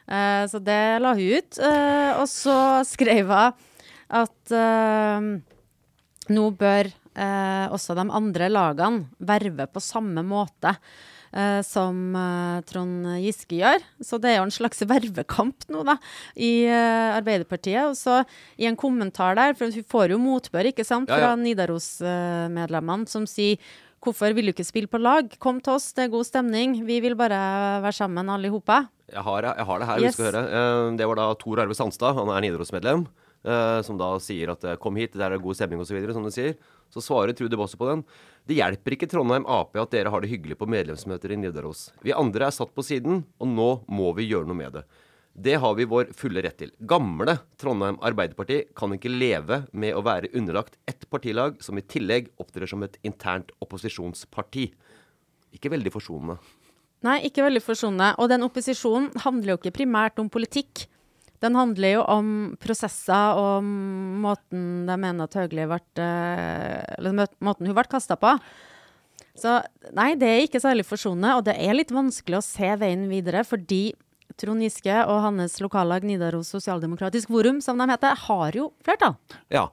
Så 0.06 0.60
det 0.62 1.02
la 1.02 1.10
hun 1.18 1.42
ut. 1.42 1.58
og 1.58 2.28
så 2.30 2.84
skrev 2.86 3.26
hun 3.26 3.50
at 4.10 4.52
eh, 4.56 5.30
nå 6.34 6.44
bør 6.58 6.90
eh, 6.90 7.66
også 7.74 7.94
de 7.98 8.04
andre 8.10 8.48
lagene 8.50 9.06
verve 9.18 9.66
på 9.70 9.82
samme 9.82 10.22
måte 10.26 10.72
eh, 11.32 11.60
som 11.66 12.14
Trond 12.66 13.06
Giske 13.22 13.58
gjør. 13.60 13.82
Så 14.02 14.18
det 14.22 14.32
er 14.32 14.40
jo 14.40 14.46
en 14.48 14.54
slags 14.54 14.82
vervekamp 14.92 15.66
nå, 15.70 15.84
da, 15.86 15.96
i 16.38 16.52
Arbeiderpartiet. 16.70 17.90
Og 17.92 17.96
så 17.98 18.20
i 18.58 18.66
en 18.70 18.78
kommentar 18.78 19.38
der, 19.38 19.54
for 19.58 19.70
hun 19.70 19.86
får 19.94 20.14
jo 20.16 20.18
motbør, 20.22 20.70
ikke 20.72 20.86
sant, 20.86 21.10
Ja, 21.10 21.18
ja. 21.18 21.30
fra 21.30 21.36
Nidaros-medlemmene, 21.42 23.08
som 23.10 23.26
sier 23.30 23.58
Hvorfor 24.00 24.32
vil 24.32 24.46
du 24.48 24.54
ikke 24.54 24.64
spille 24.64 24.88
på 24.88 24.96
lag? 24.96 25.26
Kom 25.44 25.58
til 25.60 25.74
oss, 25.74 25.90
det 25.92 26.06
er 26.06 26.12
god 26.14 26.24
stemning. 26.24 26.78
Vi 26.88 27.02
vil 27.04 27.12
bare 27.20 27.36
være 27.84 27.92
sammen, 27.92 28.30
alle 28.32 28.48
i 28.48 28.52
hopa. 28.54 28.78
Jeg 29.12 29.20
har, 29.26 29.44
jeg 29.50 29.66
har 29.68 29.82
det 29.82 29.88
her, 29.90 29.98
Yes. 30.00 30.14
vi 30.16 30.22
skal 30.22 30.30
høre. 30.30 30.96
Det 30.96 31.08
var 31.10 31.18
da 31.20 31.26
Tor 31.36 31.60
Arve 31.60 31.76
Sandstad, 31.76 32.16
han 32.16 32.30
er 32.32 32.40
Nidaros-medlem, 32.46 33.02
eh, 33.44 33.80
som 33.86 33.98
da 34.00 34.12
sier 34.22 34.52
at 34.52 34.64
eh, 34.64 34.76
'kom 34.76 34.96
hit, 34.96 35.12
der 35.12 35.30
er 35.30 35.38
det 35.38 35.44
god 35.44 35.56
stemning' 35.56 35.80
osv., 35.80 36.00
du 36.00 36.30
sier. 36.30 36.56
Så 36.90 37.00
svarer 37.00 37.32
Trude 37.32 37.56
Bosse 37.56 37.76
på 37.76 37.86
den. 37.86 38.04
Det 38.46 38.56
hjelper 38.56 38.96
ikke 38.96 39.08
Trondheim 39.08 39.46
Ap 39.46 39.76
at 39.76 39.90
dere 39.90 40.10
har 40.10 40.20
det 40.20 40.30
hyggelig 40.30 40.58
på 40.58 40.66
medlemsmøter 40.66 41.32
i 41.32 41.36
Nidaros. 41.36 41.92
Vi 42.02 42.12
andre 42.12 42.46
er 42.46 42.50
satt 42.50 42.74
på 42.74 42.82
siden, 42.82 43.24
og 43.38 43.46
nå 43.46 43.70
må 43.88 44.12
vi 44.16 44.26
gjøre 44.26 44.48
noe 44.48 44.58
med 44.58 44.72
det. 44.72 44.84
Det 45.32 45.54
har 45.62 45.74
vi 45.78 45.86
vår 45.86 46.10
fulle 46.12 46.42
rett 46.42 46.58
til. 46.58 46.72
Gamle 46.80 47.38
Trondheim 47.56 48.00
Arbeiderparti 48.02 48.64
kan 48.74 48.92
ikke 48.96 49.12
leve 49.12 49.62
med 49.72 49.94
å 49.94 50.02
være 50.02 50.32
underlagt 50.34 50.76
ett 50.90 51.06
partilag 51.08 51.62
som 51.62 51.78
i 51.78 51.86
tillegg 51.86 52.32
opptrer 52.42 52.66
som 52.66 52.82
et 52.82 52.98
internt 53.06 53.52
opposisjonsparti. 53.62 54.66
Ikke 55.54 55.70
veldig 55.70 55.92
forsonende. 55.94 56.40
Nei, 57.06 57.20
ikke 57.30 57.46
veldig 57.46 57.62
forsonende. 57.64 58.10
Og 58.20 58.28
den 58.28 58.44
opposisjonen 58.44 59.14
handler 59.24 59.54
jo 59.54 59.60
ikke 59.62 59.78
primært 59.78 60.18
om 60.20 60.28
politikk. 60.32 60.84
Den 61.40 61.56
handler 61.56 61.94
jo 61.94 62.02
om 62.12 62.32
prosesser 62.60 63.38
og 63.40 63.64
måten 63.64 64.84
de 64.88 64.96
mener 65.00 65.24
at 65.24 65.38
Hauglie 65.38 65.68
ble 65.70 65.80
eh, 66.04 66.82
Eller 66.98 67.16
måten 67.40 67.68
hun 67.68 67.76
ble 67.76 67.86
kasta 67.88 68.18
på. 68.20 68.34
Så 69.40 69.56
nei, 69.96 70.12
det 70.20 70.28
er 70.28 70.44
ikke 70.44 70.60
særlig 70.60 70.84
forsonende, 70.84 71.38
og 71.38 71.46
det 71.46 71.56
er 71.56 71.76
litt 71.76 71.92
vanskelig 71.94 72.40
å 72.40 72.44
se 72.44 72.74
veien 72.80 73.06
videre, 73.08 73.44
fordi 73.46 73.94
Trond 74.40 74.64
Giske 74.64 74.96
og 75.06 75.22
hans 75.24 75.58
lokallag 75.64 76.04
Nidaros 76.06 76.52
Sosialdemokratisk 76.52 77.32
Forum, 77.32 77.60
som 77.64 77.80
de 77.80 77.88
heter, 77.88 78.20
har 78.26 78.56
jo 78.56 78.70
flertall. 78.84 79.16
Ja. 79.52 79.68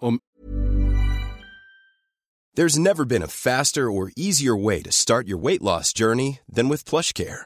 There's 2.55 2.79
never 2.79 3.05
been 3.05 3.21
a 3.21 3.27
faster 3.27 3.91
or 3.91 4.11
easier 4.15 4.55
way 4.55 4.81
to 4.81 4.91
start 4.91 5.27
your 5.27 5.37
weight 5.37 5.61
loss 5.61 5.93
journey 5.93 6.39
than 6.49 6.69
with 6.69 6.85
PlushCare. 6.85 7.45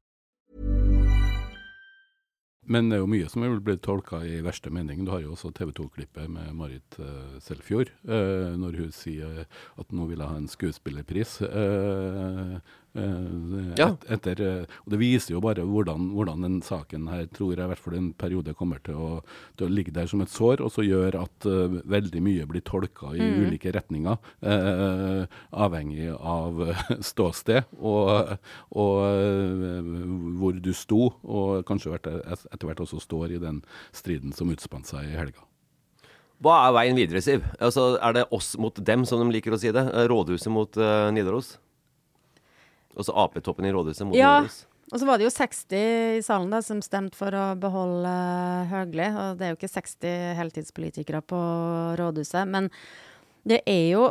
Men 2.71 2.87
det 2.87 2.97
er 2.97 3.01
jo 3.03 3.09
mye 3.11 3.29
som 3.31 3.43
er 3.43 3.57
blitt 3.63 3.83
tolka 3.83 4.21
i 4.23 4.39
verste 4.45 4.71
mening. 4.73 5.03
Du 5.03 5.11
har 5.11 5.23
jo 5.23 5.33
også 5.35 5.51
TV 5.55 5.73
2-klippet 5.75 6.29
med 6.31 6.53
Marit 6.55 6.99
uh, 7.01 7.35
Selfjord, 7.43 7.91
uh, 8.07 8.53
når 8.59 8.77
hun 8.79 8.93
sier 8.95 9.43
at 9.43 9.91
nå 9.95 10.07
vil 10.07 10.21
jeg 10.21 10.31
ha 10.31 10.37
en 10.39 10.51
skuespillerpris. 10.51 11.39
Uh, 11.43 12.61
Ja. 12.93 13.85
et, 13.93 14.01
etter, 14.11 14.39
uh, 14.43 14.79
og 14.83 14.91
Det 14.91 14.97
viser 14.99 15.31
jo 15.35 15.39
bare 15.43 15.63
hvordan, 15.63 16.09
hvordan 16.11 16.41
den 16.43 16.57
saken 16.65 17.05
her 17.07 17.25
tror 17.31 17.53
jeg 17.55 17.63
i 17.63 17.69
hvert 17.71 17.79
fall 17.79 17.95
en 17.95 18.09
periode 18.19 18.53
kommer 18.59 18.81
til 18.83 18.97
å, 18.99 19.09
til 19.55 19.67
å 19.69 19.71
ligge 19.71 19.93
der 19.95 20.09
som 20.11 20.19
et 20.25 20.31
sår, 20.33 20.59
og 20.65 20.73
så 20.75 20.83
gjør 20.83 21.15
at 21.21 21.47
uh, 21.47 21.77
veldig 21.87 22.21
mye 22.25 22.47
blir 22.51 22.65
tolka 22.67 23.13
i 23.15 23.21
Mm. 23.21 23.45
ulike 23.47 23.71
retninger, 23.71 24.17
uh, 24.43 25.23
avhengig 25.53 26.09
av 26.19 26.59
ståsted 26.99 27.63
og, 27.79 28.35
og 28.75 28.97
uh, 29.07 29.93
hvor 30.41 30.59
du 30.59 30.73
sto, 30.75 31.13
og 31.23 31.63
kanskje 31.69 31.95
etter 31.95 32.67
hvert 32.67 32.83
også 32.83 32.99
står 32.99 33.37
i 33.37 33.41
den 33.41 33.61
striden 33.95 34.35
som 34.35 34.51
utspant 34.51 34.89
seg 34.89 35.07
i 35.07 35.15
helga. 35.15 35.45
Hva 36.41 36.55
er 36.67 36.73
veien 36.73 36.97
videre, 36.97 37.21
Siv? 37.21 37.43
Altså, 37.61 37.99
er 38.01 38.15
det 38.17 38.23
oss 38.33 38.55
mot 38.57 38.73
dem, 38.81 39.03
som 39.05 39.21
de 39.21 39.27
liker 39.35 39.53
å 39.53 39.59
si 39.61 39.69
det? 39.71 39.83
Eh, 39.93 40.07
Rådhuset 40.09 40.49
mot 40.51 40.73
eh, 40.81 41.11
Nidaros? 41.13 41.59
Altså 42.97 43.15
Ap-toppen 43.15 43.67
i 43.67 43.71
rådhuset 43.73 44.07
mot 44.07 44.17
Ja. 44.17 44.41
Nordhus. 44.41 44.65
Og 44.91 44.99
så 44.99 45.07
var 45.07 45.17
det 45.17 45.23
jo 45.23 45.31
60 45.31 46.17
i 46.17 46.23
salen 46.25 46.49
da, 46.51 46.59
som 46.61 46.81
stemte 46.83 47.15
for 47.15 47.31
å 47.31 47.55
beholde 47.55 48.11
Høgli. 48.67 49.05
Og 49.07 49.37
det 49.39 49.45
er 49.45 49.53
jo 49.53 49.59
ikke 49.59 49.71
60 49.71 50.33
heltidspolitikere 50.35 51.21
på 51.23 51.39
rådhuset. 51.99 52.43
Men 52.51 52.67
det 53.47 53.61
er 53.65 53.85
jo 53.93 54.09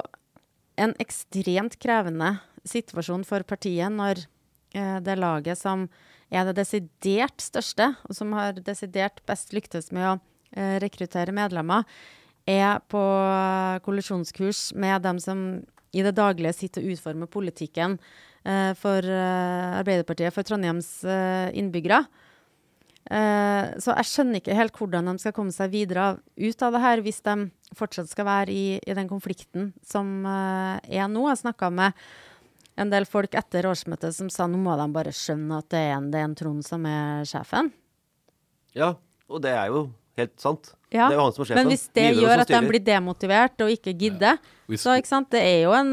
en 0.80 0.94
ekstremt 1.02 1.76
krevende 1.82 2.38
situasjon 2.64 3.26
for 3.28 3.44
partiet 3.44 3.92
når 3.92 4.22
eh, 4.72 4.96
det 5.04 5.18
laget 5.20 5.60
som 5.60 5.84
er 6.30 6.46
det 6.48 6.56
desidert 6.62 7.42
største, 7.42 7.90
og 8.08 8.16
som 8.16 8.32
har 8.38 8.56
desidert 8.64 9.20
best 9.28 9.52
lyktes 9.52 9.90
med 9.92 10.06
å 10.06 10.14
eh, 10.56 10.78
rekruttere 10.80 11.34
medlemmer, 11.36 11.84
er 12.48 12.80
på 12.88 13.02
kollisjonskurs 13.84 14.70
med 14.80 15.04
dem 15.04 15.20
som 15.20 15.44
i 15.92 16.04
det 16.06 16.14
daglige 16.16 16.54
sitter 16.56 16.86
og 16.86 16.94
utformer 16.94 17.28
politikken 17.30 17.98
eh, 17.98 18.29
for 18.78 19.04
eh, 19.04 19.78
Arbeiderpartiet, 19.80 20.32
for 20.34 20.46
Trondheims 20.46 20.88
eh, 21.04 21.50
innbyggere. 21.60 22.04
Eh, 23.10 23.70
så 23.82 23.94
jeg 23.96 24.06
skjønner 24.06 24.38
ikke 24.38 24.54
helt 24.54 24.76
hvordan 24.78 25.08
de 25.10 25.16
skal 25.22 25.34
komme 25.34 25.54
seg 25.54 25.72
videre 25.72 26.12
ut 26.38 26.62
av 26.62 26.76
det 26.76 26.82
her, 26.84 27.02
hvis 27.02 27.22
de 27.26 27.36
fortsatt 27.76 28.10
skal 28.10 28.28
være 28.28 28.54
i, 28.54 28.64
i 28.78 28.96
den 28.96 29.08
konflikten 29.10 29.72
som 29.86 30.20
eh, 30.28 30.76
er 31.00 31.08
nå. 31.10 31.24
Jeg 31.30 31.42
snakka 31.42 31.72
med 31.74 31.96
en 32.80 32.92
del 32.92 33.06
folk 33.08 33.34
etter 33.36 33.66
årsmøtet 33.68 34.14
som 34.16 34.30
sa 34.32 34.46
nå 34.48 34.60
må 34.62 34.76
de 34.78 34.86
bare 34.94 35.14
skjønne 35.14 35.58
at 35.58 35.70
det 35.72 35.80
er 35.88 35.96
en, 35.96 36.10
det 36.12 36.20
er 36.20 36.28
en 36.28 36.36
Trond 36.38 36.62
som 36.66 36.86
er 36.88 37.26
sjefen. 37.28 37.72
Ja, 38.78 38.94
og 39.26 39.42
det 39.42 39.56
er 39.56 39.72
jo 39.72 39.88
helt 40.20 40.36
sant. 40.40 40.72
Ja, 40.90 41.06
Det 41.08 41.14
er 41.14 41.20
jo 41.20 41.24
han 41.28 41.32
som 41.36 41.42
er 41.44 41.46
sjefen. 41.50 41.58
Men 41.60 41.70
hvis 41.70 41.84
det 41.94 42.02
Nidaros 42.08 42.22
gjør 42.24 42.40
at 42.42 42.48
de 42.50 42.60
blir 42.68 42.82
demotivert 42.86 43.62
og 43.66 43.70
ikke 43.70 43.92
gidder, 43.98 44.38
Hvis- 44.68 44.82
så 44.82 44.96
ikke 44.98 45.06
sant, 45.10 45.30
det 45.30 45.40
er 45.46 45.62
jo 45.62 45.72
en, 45.78 45.90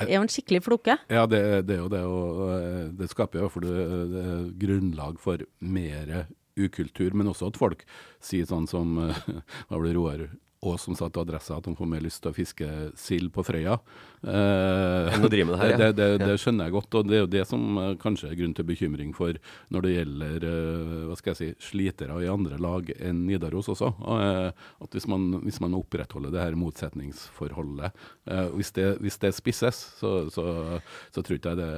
er 0.00 0.14
jo 0.16 0.22
en 0.24 0.28
skikkelig 0.34 0.62
floke. 0.66 0.96
Ja, 1.08 1.26
det, 1.26 1.42
det 1.66 1.76
er 1.76 1.82
jo 1.84 1.88
det. 1.92 2.00
Og 2.02 2.40
eh, 2.56 2.88
det 2.98 3.08
skaper 3.12 3.40
jo 3.44 3.48
for 3.48 3.60
det- 3.60 4.10
det 4.12 4.58
grunnlag 4.58 5.18
for 5.22 5.38
mer 5.60 6.26
ukultur, 6.58 7.14
men 7.14 7.28
også 7.30 7.46
at 7.52 7.56
folk 7.56 7.84
sier 8.20 8.44
sånn 8.44 8.66
som 8.68 8.98
eh, 8.98 9.14
Hva 9.70 9.78
blir 9.78 9.92
det 9.92 9.96
Roar 9.96 10.26
Aas 10.62 10.84
som 10.86 10.94
sa 10.94 11.08
til 11.10 11.24
Adressa 11.24 11.56
at 11.58 11.66
de 11.66 11.74
får 11.76 11.88
mer 11.90 12.04
lyst 12.04 12.22
til 12.22 12.30
å 12.30 12.36
fiske 12.36 12.68
sild 12.98 13.32
på 13.34 13.42
Frøya. 13.46 13.78
Eh, 14.22 15.16
det 15.26 15.40
her, 15.42 15.72
ja. 15.72 15.78
det, 15.80 15.88
det, 15.98 16.08
det 16.22 16.36
skjønner 16.38 16.68
jeg 16.68 16.76
godt, 16.76 16.96
og 16.98 17.08
det 17.08 17.16
er 17.18 17.24
jo 17.24 17.30
det 17.32 17.42
som 17.50 17.80
eh, 17.82 17.94
kanskje 18.02 18.30
er 18.30 18.38
grunn 18.38 18.54
til 18.54 18.68
bekymring 18.68 19.10
for 19.16 19.38
når 19.74 19.86
det 19.86 19.94
gjelder 19.96 20.46
eh, 20.46 20.92
hva 21.08 21.18
skal 21.18 21.32
jeg 21.32 21.40
si, 21.40 21.68
slitere 21.72 22.20
i 22.22 22.30
andre 22.30 22.60
lag 22.62 22.92
enn 22.94 23.24
Nidaros 23.26 23.72
også. 23.74 23.90
Eh, 24.14 24.66
at 24.86 24.94
hvis 24.94 25.08
man, 25.10 25.28
hvis 25.42 25.58
man 25.64 25.74
opprettholder 25.78 26.34
det 26.34 26.44
her 26.44 26.58
motsetningsforholdet, 26.60 28.04
eh, 28.30 28.46
hvis, 28.54 28.70
det, 28.78 28.88
hvis 29.02 29.18
det 29.24 29.34
spisses, 29.34 29.82
så, 29.98 30.14
så, 30.30 30.46
så 31.10 31.24
tror 31.24 31.40
ikke 31.40 31.56
jeg 31.56 31.62
det 31.62 31.72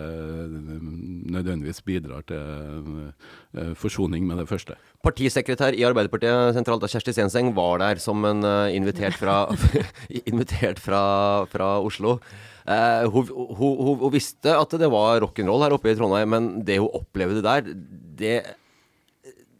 nødvendigvis 1.33 1.81
bidrar 1.89 2.29
til 2.29 3.15
eh, 3.57 3.73
forsoning 3.81 4.29
med 4.29 4.43
det 4.43 4.51
første. 4.51 4.77
Partisekretær 5.05 5.77
i 5.77 5.85
Arbeiderpartiet 5.87 6.57
sentralt, 6.57 6.87
Kjersti 6.91 7.15
Stenseng, 7.15 7.53
var 7.57 7.83
der 7.83 8.01
som 8.03 8.25
en 8.29 8.43
uh, 8.47 8.73
invitert 8.73 9.19
fra, 9.21 9.45
invitert 10.31 10.81
fra, 10.83 11.05
fra 11.53 11.77
Oslo. 11.85 12.19
Uh, 12.65 13.05
hun, 13.13 13.29
hun, 13.29 13.73
hun, 13.79 13.97
hun 14.01 14.15
visste 14.15 14.57
at 14.57 14.77
det 14.81 14.89
var 14.93 15.21
rock'n'roll 15.25 15.67
her 15.67 15.77
oppe 15.77 15.93
i 15.93 15.97
Trondheim, 15.99 16.33
men 16.33 16.53
det 16.65 16.81
hun 16.81 16.93
opplevde 16.97 17.45
der, 17.45 17.75
det 18.19 18.39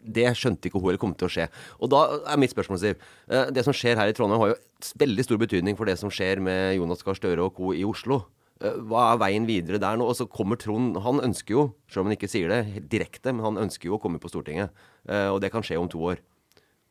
det 0.05 0.29
skjønte 0.37 0.69
ikke 0.69 0.81
hun 0.81 0.91
eller 0.93 1.01
kom 1.01 1.15
til 1.17 1.29
å 1.29 1.33
skje. 1.33 1.49
Og 1.81 1.91
da 1.93 2.03
er 2.29 2.41
mitt 2.41 2.53
spørsmål, 2.53 2.81
Siv. 2.81 3.01
eh, 3.29 3.51
Det 3.51 3.65
som 3.65 3.73
skjer 3.73 3.97
her 3.97 4.09
i 4.09 4.13
Trondheim, 4.13 4.41
har 4.41 4.53
jo 4.53 4.61
veldig 5.01 5.25
stor 5.25 5.39
betydning 5.41 5.77
for 5.77 5.87
det 5.87 5.99
som 5.99 6.11
skjer 6.11 6.41
med 6.41 6.77
Jonas 6.77 7.03
Gahr 7.03 7.17
Støre 7.17 7.41
og 7.41 7.55
co. 7.55 7.73
i 7.73 7.85
Oslo. 7.85 8.27
Eh, 8.63 8.77
Hva 8.87 9.13
er 9.15 9.19
veien 9.19 9.47
videre 9.49 9.81
der 9.83 9.97
nå? 9.99 10.07
Og 10.07 10.15
så 10.19 10.29
kommer 10.31 10.57
Trond 10.61 10.97
Han 11.03 11.19
ønsker 11.25 11.57
jo, 11.57 11.65
selv 11.91 12.05
om 12.05 12.11
han 12.11 12.17
ikke 12.19 12.31
sier 12.31 12.49
det 12.53 12.89
direkte, 12.93 13.33
men 13.35 13.43
han 13.45 13.57
ønsker 13.67 13.89
jo 13.91 13.97
å 13.99 14.03
komme 14.03 14.21
på 14.23 14.31
Stortinget. 14.31 14.71
Eh, 15.09 15.29
Og 15.33 15.41
det 15.43 15.51
kan 15.53 15.63
skje 15.63 15.79
om 15.81 15.89
to 15.89 15.99
år. 15.99 16.19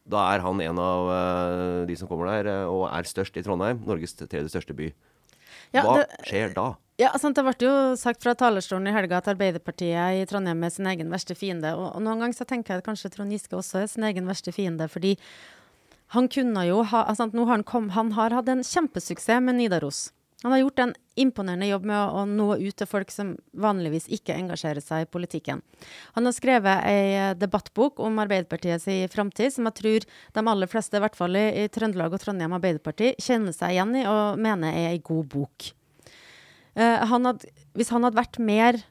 Da 0.06 0.19
er 0.36 0.41
han 0.43 0.60
en 0.60 0.80
av 0.84 1.08
eh, 1.15 1.86
de 1.88 1.95
som 1.95 2.08
kommer 2.10 2.28
der, 2.28 2.65
og 2.67 2.89
er 2.91 3.04
størst 3.08 3.38
i 3.39 3.43
Trondheim. 3.45 3.80
Norges 3.88 4.13
tredje 4.19 4.49
største 4.52 4.76
by. 4.76 4.91
Ja, 5.73 5.82
Hva 5.84 6.02
det- 6.04 6.26
skjer 6.28 6.54
da? 6.54 6.73
Ja, 6.99 7.10
sant, 7.17 7.36
Det 7.36 7.43
ble 7.43 7.56
jo 7.65 7.95
sagt 7.97 8.21
fra 8.21 8.36
talerstolen 8.36 8.88
i 8.88 8.91
helga 8.93 9.17
at 9.17 9.26
Arbeiderpartiet 9.32 10.19
i 10.21 10.26
Trondheim 10.30 10.62
er 10.63 10.69
sin 10.69 10.86
egen 10.86 11.10
verste 11.10 11.34
fiende. 11.36 11.71
Og, 11.73 11.95
og 11.95 12.02
noen 12.04 12.19
ganger 12.19 12.36
så 12.38 12.45
tenker 12.45 12.73
jeg 12.76 12.84
at 12.84 12.86
kanskje 12.86 13.10
Trond 13.15 13.32
Giske 13.34 13.56
også 13.58 13.82
er 13.82 13.88
sin 13.88 14.04
egen 14.04 14.28
verste 14.30 14.52
fiende, 14.54 14.86
fordi 14.91 15.15
han 16.13 16.28
kunne 16.30 16.67
jo 16.67 16.84
ha 16.84 17.06
altså, 17.10 17.26
nå 17.34 17.47
har 17.47 17.56
han, 17.58 17.63
kom, 17.63 17.89
han 17.95 18.12
har 18.12 18.30
hatt 18.36 18.47
en 18.54 18.62
kjempesuksess 18.62 19.41
med 19.41 19.56
Nidaros. 19.58 20.12
Han 20.41 20.52
har 20.52 20.60
gjort 20.60 20.82
en 20.84 20.93
imponerende 21.15 21.67
jobb 21.69 21.86
med 21.88 22.00
å, 22.00 22.24
nå 22.28 22.48
ut 22.60 22.76
til 22.80 22.89
folk 22.89 23.12
som 23.13 23.36
vanligvis 23.54 24.10
ikke 24.12 24.36
engasjerer 24.36 24.84
seg 24.84 25.06
i 25.06 25.10
politikken. 25.13 25.62
Han 26.17 26.28
har 26.28 26.36
skrevet 26.36 26.88
ei 26.89 27.30
debattbok 27.39 28.02
om 28.04 28.17
Arbeiderpartiets 28.24 28.89
framtid, 29.13 29.54
som 29.54 29.69
jeg 29.69 29.80
tror 29.80 30.08
de 30.08 30.46
aller 30.56 30.72
fleste, 30.72 30.98
i 30.98 31.04
hvert 31.04 31.19
fall 31.19 31.38
i, 31.39 31.67
Trøndelag 31.74 32.17
og 32.17 32.24
Trondheim 32.24 32.58
Arbeiderparti, 32.58 33.13
kjenner 33.22 33.56
seg 33.56 33.76
igjen 33.76 33.93
i 34.02 34.08
og 34.10 34.41
mener 34.41 34.74
er 34.74 34.89
ei 34.96 35.04
god 35.06 35.30
bok. 35.32 35.69
Eh, 36.74 37.06
han 37.13 37.30
hadde, 37.30 37.54
hvis 37.78 37.93
han 37.93 38.04
hadde 38.08 38.19
vært 38.19 38.41
mer 38.41 38.82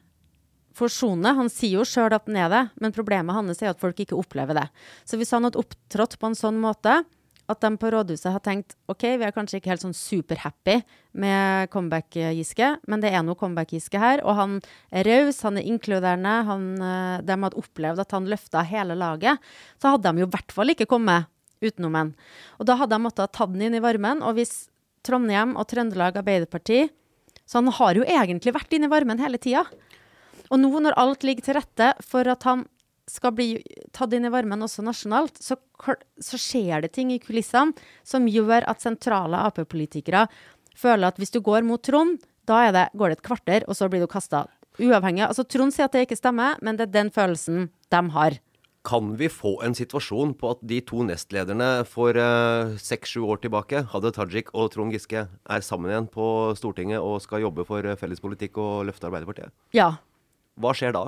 forsone. 0.77 1.35
Han 1.37 1.51
sier 1.53 1.81
jo 1.81 1.89
sjøl 1.89 2.15
at 2.15 2.29
han 2.29 2.39
er 2.39 2.53
det, 2.53 2.63
men 2.81 2.95
problemet 2.95 3.37
hans 3.37 3.63
er 3.63 3.73
at 3.73 3.83
folk 3.83 3.99
ikke 4.03 4.19
opplever 4.19 4.57
det. 4.57 4.69
Så 5.05 5.19
hvis 5.21 5.33
han 5.35 5.47
hadde 5.47 5.61
opptrådt 5.61 6.19
på 6.21 6.31
en 6.31 6.39
sånn 6.39 6.61
måte 6.63 7.03
at 7.53 7.63
de 7.65 7.71
på 7.79 7.91
rådhuset 7.93 8.33
har 8.33 8.43
tenkt 8.45 8.75
OK, 8.91 9.05
vi 9.21 9.27
er 9.27 9.35
kanskje 9.35 9.61
ikke 9.61 9.73
helt 9.73 9.85
sånn 9.85 9.97
superhappy 9.97 10.79
med 11.23 11.71
comeback-Giske, 11.73 12.71
men 12.89 13.05
det 13.05 13.13
er 13.13 13.25
noe 13.27 13.39
comeback-Giske 13.39 14.01
her. 14.01 14.25
Og 14.27 14.37
han 14.39 14.57
er 14.91 15.07
raus, 15.09 15.43
han 15.47 15.61
er 15.61 15.69
inkluderende. 15.69 16.35
Han, 16.49 16.67
eh, 16.81 17.21
de 17.29 17.39
hadde 17.45 17.61
opplevd 17.61 18.03
at 18.05 18.17
han 18.17 18.29
løfta 18.31 18.65
hele 18.69 18.97
laget. 18.99 19.39
Så 19.81 19.95
hadde 19.95 20.09
de 20.09 20.25
jo 20.25 20.29
i 20.31 20.35
hvert 20.35 20.57
fall 20.57 20.73
ikke 20.73 20.89
kommet 20.91 21.31
utenom 21.63 21.97
en. 21.99 22.13
Og 22.59 22.67
da 22.69 22.77
hadde 22.81 22.97
de 22.97 23.07
måttet 23.07 23.35
tatt 23.37 23.53
den 23.55 23.69
inn 23.69 23.79
i 23.79 23.85
varmen. 23.85 24.25
Og 24.27 24.37
hvis 24.39 24.67
Trondheim 25.07 25.57
og 25.59 25.67
Trøndelag 25.71 26.21
Arbeiderparti 26.21 26.85
Så 27.43 27.59
han 27.59 27.73
har 27.75 27.99
jo 27.99 28.05
egentlig 28.07 28.53
vært 28.55 28.73
inne 28.73 28.87
i 28.87 28.93
varmen 28.93 29.19
hele 29.21 29.39
tida. 29.43 29.65
Og 30.53 30.61
nå 30.61 30.71
når 30.85 30.95
alt 31.01 31.25
ligger 31.27 31.45
til 31.45 31.57
rette 31.59 31.89
for 32.07 32.29
at 32.29 32.45
han 32.47 32.63
skal 33.13 33.35
bli 33.37 33.49
tatt 33.93 34.15
inn 34.17 34.25
i 34.25 34.33
varmen 34.33 34.65
også 34.65 34.85
nasjonalt, 34.85 35.37
så, 35.43 35.59
så 36.17 36.41
skjer 36.41 36.87
det 36.87 36.95
ting 36.97 37.13
i 37.13 37.21
kulissene 37.23 37.77
som 38.07 38.29
gjør 38.31 38.65
at 38.71 38.85
sentrale 38.85 39.45
Ap-politikere 39.49 40.27
føler 40.79 41.11
at 41.11 41.21
hvis 41.21 41.35
du 41.35 41.43
går 41.45 41.67
mot 41.69 41.83
Trond, 41.85 42.23
da 42.49 42.65
er 42.67 42.73
det, 42.75 42.87
går 42.99 43.13
det 43.13 43.21
et 43.21 43.27
kvarter, 43.27 43.67
og 43.69 43.77
så 43.79 43.91
blir 43.93 44.03
du 44.03 44.11
kasta. 44.11 44.47
Uavhengig. 44.81 45.27
Altså, 45.27 45.45
Trond 45.45 45.75
sier 45.75 45.87
at 45.87 45.95
det 45.95 46.07
ikke 46.07 46.19
stemmer, 46.19 46.57
men 46.65 46.79
det 46.79 46.89
er 46.89 46.97
den 46.97 47.13
følelsen 47.13 47.69
de 47.93 48.03
har. 48.17 48.39
Kan 48.83 49.13
vi 49.15 49.29
få 49.31 49.53
en 49.63 49.77
situasjon 49.79 50.33
på 50.41 50.57
at 50.57 50.63
de 50.67 50.81
to 50.83 51.05
nestlederne 51.07 51.85
for 51.87 52.19
seks-sju 52.83 53.21
år 53.31 53.45
tilbake, 53.45 53.85
Hadia 53.93 54.11
Tajik 54.17 54.51
og 54.57 54.73
Trond 54.75 54.97
Giske, 54.97 55.29
er 55.29 55.63
sammen 55.63 55.93
igjen 55.93 56.09
på 56.11 56.27
Stortinget 56.59 56.99
og 56.99 57.21
skal 57.23 57.45
jobbe 57.45 57.67
for 57.69 57.85
felles 57.85 58.01
fellespolitikk 58.01 58.59
og 58.59 58.89
løfte 58.89 59.07
Arbeiderpartiet? 59.07 59.55
Ja. 59.77 59.93
Hva 60.59 60.75
skjer 60.75 60.97
da? 60.97 61.05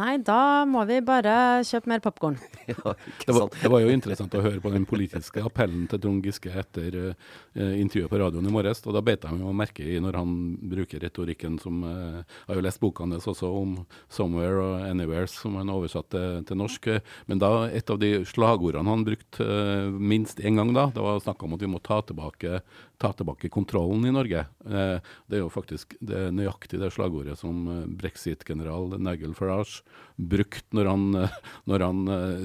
Nei, 0.00 0.14
da 0.24 0.64
må 0.64 0.86
vi 0.88 1.02
bare 1.04 1.60
kjøpe 1.68 1.90
mer 1.92 2.00
popkorn. 2.00 2.38
Ja, 2.70 2.94
Det 3.26 3.34
var, 3.34 3.48
det 3.50 3.68
var 3.68 3.82
jo 3.82 3.90
interessant 3.92 4.32
å 4.38 4.40
høre 4.40 4.60
på 4.62 4.70
den 4.72 4.84
politiske 4.88 5.42
appellen 5.44 5.88
til 5.90 5.98
Trond 6.00 6.24
Giske 6.24 6.52
etter 6.62 6.94
uh, 7.10 7.16
intervjuet 7.58 8.08
på 8.08 8.20
radioen 8.22 8.46
i 8.48 8.52
morges. 8.54 8.80
og 8.86 8.94
Da 8.96 9.02
beit 9.04 9.26
jeg 9.26 9.36
meg 9.36 9.56
merke 9.58 9.84
i 9.84 9.98
når 10.00 10.16
han 10.20 10.36
bruker 10.70 11.02
retorikken 11.02 11.58
som 11.60 11.82
uh, 11.84 12.22
Jeg 12.22 12.48
har 12.48 12.60
jo 12.60 12.64
lest 12.64 12.80
boka 12.80 13.04
hans 13.04 13.28
også 13.28 13.50
om 13.58 13.74
'Somewhere' 14.08 14.62
og 14.62 14.86
'Anywhere', 14.86 15.28
som 15.28 15.58
han 15.60 15.74
oversatte 15.74 16.14
til, 16.16 16.44
til 16.48 16.60
norsk. 16.62 16.88
Men 17.26 17.42
da 17.42 17.52
et 17.68 17.90
av 17.90 17.98
de 18.00 18.24
slagordene 18.24 18.88
han 18.88 19.04
brukte 19.04 19.44
uh, 19.44 19.90
minst 19.92 20.40
én 20.40 20.56
gang 20.56 20.72
da, 20.72 20.86
det 20.94 21.04
var 21.04 21.20
snakk 21.20 21.42
om 21.42 21.58
at 21.58 21.66
vi 21.66 21.72
må 21.74 21.82
ta 21.82 22.00
tilbake, 22.00 22.62
ta 23.02 23.10
tilbake 23.12 23.50
kontrollen 23.50 24.04
i 24.06 24.12
Norge. 24.14 24.44
Eh, 24.66 24.98
det 25.26 25.38
er 25.38 25.42
jo 25.42 25.50
faktisk 25.50 25.96
det 26.00 26.28
nøyaktig 26.36 26.78
det 26.78 26.92
slagordet 26.94 27.34
som 27.40 27.64
eh, 27.66 27.82
brexit-general 27.98 28.94
Nigel 29.02 29.34
Farage 29.34 29.82
brukte 30.16 30.78
når 30.78 30.90
han, 30.92 31.08
eh, 31.24 31.36
når 31.70 31.86
han 31.88 32.02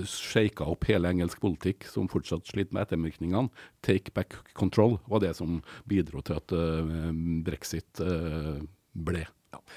shaka 0.10 0.66
opp 0.66 0.88
hele 0.90 1.14
engelsk 1.14 1.42
politikk, 1.44 1.86
som 1.92 2.10
fortsatt 2.10 2.50
sliter 2.50 2.74
med 2.74 2.88
ettervirkningene. 2.88 3.54
'Take 3.86 4.16
back 4.18 4.40
control' 4.58 4.98
var 5.06 5.22
det 5.22 5.36
som 5.38 5.62
bidro 5.86 6.24
til 6.26 6.42
at 6.42 6.54
brexit 7.46 8.02
ble. 8.98 9.28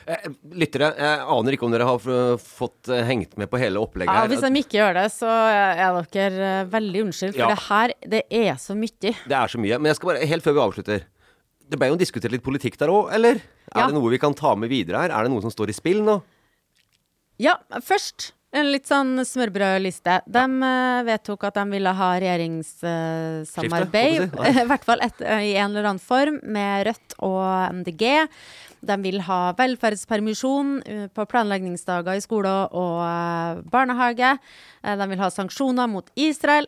Eh, 0.06 0.26
Lyttere, 0.60 0.90
jeg 0.98 1.20
aner 1.36 1.56
ikke 1.56 1.66
om 1.68 1.72
dere 1.74 1.86
har 1.88 1.98
fått 2.42 2.88
eh, 2.92 3.02
hengt 3.08 3.36
med 3.40 3.50
på 3.52 3.58
hele 3.60 3.80
opplegget 3.82 4.12
Ja, 4.14 4.22
her. 4.24 4.28
hvis 4.32 4.40
de 4.46 4.62
ikke 4.62 4.78
gjør 4.80 4.94
det, 5.00 5.06
så 5.14 5.28
er 5.30 6.00
dere 6.14 6.50
eh, 6.60 6.64
veldig 6.72 7.04
unnskyldt, 7.06 7.36
for 7.36 7.44
Ja. 7.44 7.54
det 7.54 7.64
her, 7.68 7.94
det 8.16 8.22
er 8.30 8.54
så 8.60 8.74
mye. 8.78 9.14
Det 9.26 9.36
er 9.36 9.48
så 9.54 9.58
mye. 9.62 9.78
Men 9.78 9.90
jeg 9.92 9.96
skal 10.00 10.12
bare, 10.12 10.26
helt 10.26 10.44
før 10.44 10.56
vi 10.58 10.64
avslutter 10.66 11.02
Det 11.70 11.78
ble 11.78 11.86
jo 11.92 11.96
diskutert 12.00 12.32
litt 12.34 12.42
politikk 12.42 12.76
der 12.80 12.90
òg, 12.90 13.12
eller? 13.14 13.38
Ja. 13.70 13.84
Er 13.84 13.86
det 13.86 13.94
noe 13.94 14.10
vi 14.10 14.18
kan 14.18 14.34
ta 14.34 14.56
med 14.58 14.68
videre 14.72 14.98
her? 15.04 15.10
Er 15.14 15.22
det 15.24 15.30
noe 15.30 15.40
som 15.44 15.50
står 15.54 15.70
i 15.70 15.76
spill 15.76 16.00
nå? 16.02 16.16
Ja, 17.38 17.54
først 17.86 18.32
en 18.50 18.72
litt 18.72 18.88
sånn 18.90 19.24
smørbrødliste. 19.26 20.20
De 20.26 20.42
ja. 20.42 21.02
vedtok 21.06 21.44
at 21.48 21.54
de 21.60 21.64
ville 21.70 21.92
ha 22.00 22.08
regjeringssamarbeid, 22.18 24.20
si. 24.26 24.50
i 24.64 24.66
hvert 24.70 24.86
fall 24.88 25.00
et, 25.06 25.18
eh, 25.22 25.42
i 25.52 25.54
en 25.56 25.70
eller 25.70 25.86
annen 25.92 26.02
form, 26.02 26.36
med 26.42 26.86
Rødt 26.88 27.10
og 27.26 27.44
MDG. 27.80 28.04
De 28.80 28.96
vil 29.04 29.20
ha 29.26 29.52
velferdspermisjon 29.58 30.68
eh, 30.88 31.06
på 31.12 31.26
planleggingsdager 31.30 32.14
i 32.16 32.24
skole 32.24 32.52
og 32.72 33.02
eh, 33.04 33.60
barnehage. 33.72 34.30
Eh, 34.82 34.96
de 34.98 35.04
vil 35.12 35.22
ha 35.22 35.28
sanksjoner 35.34 35.86
mot 35.92 36.06
Israel. 36.18 36.66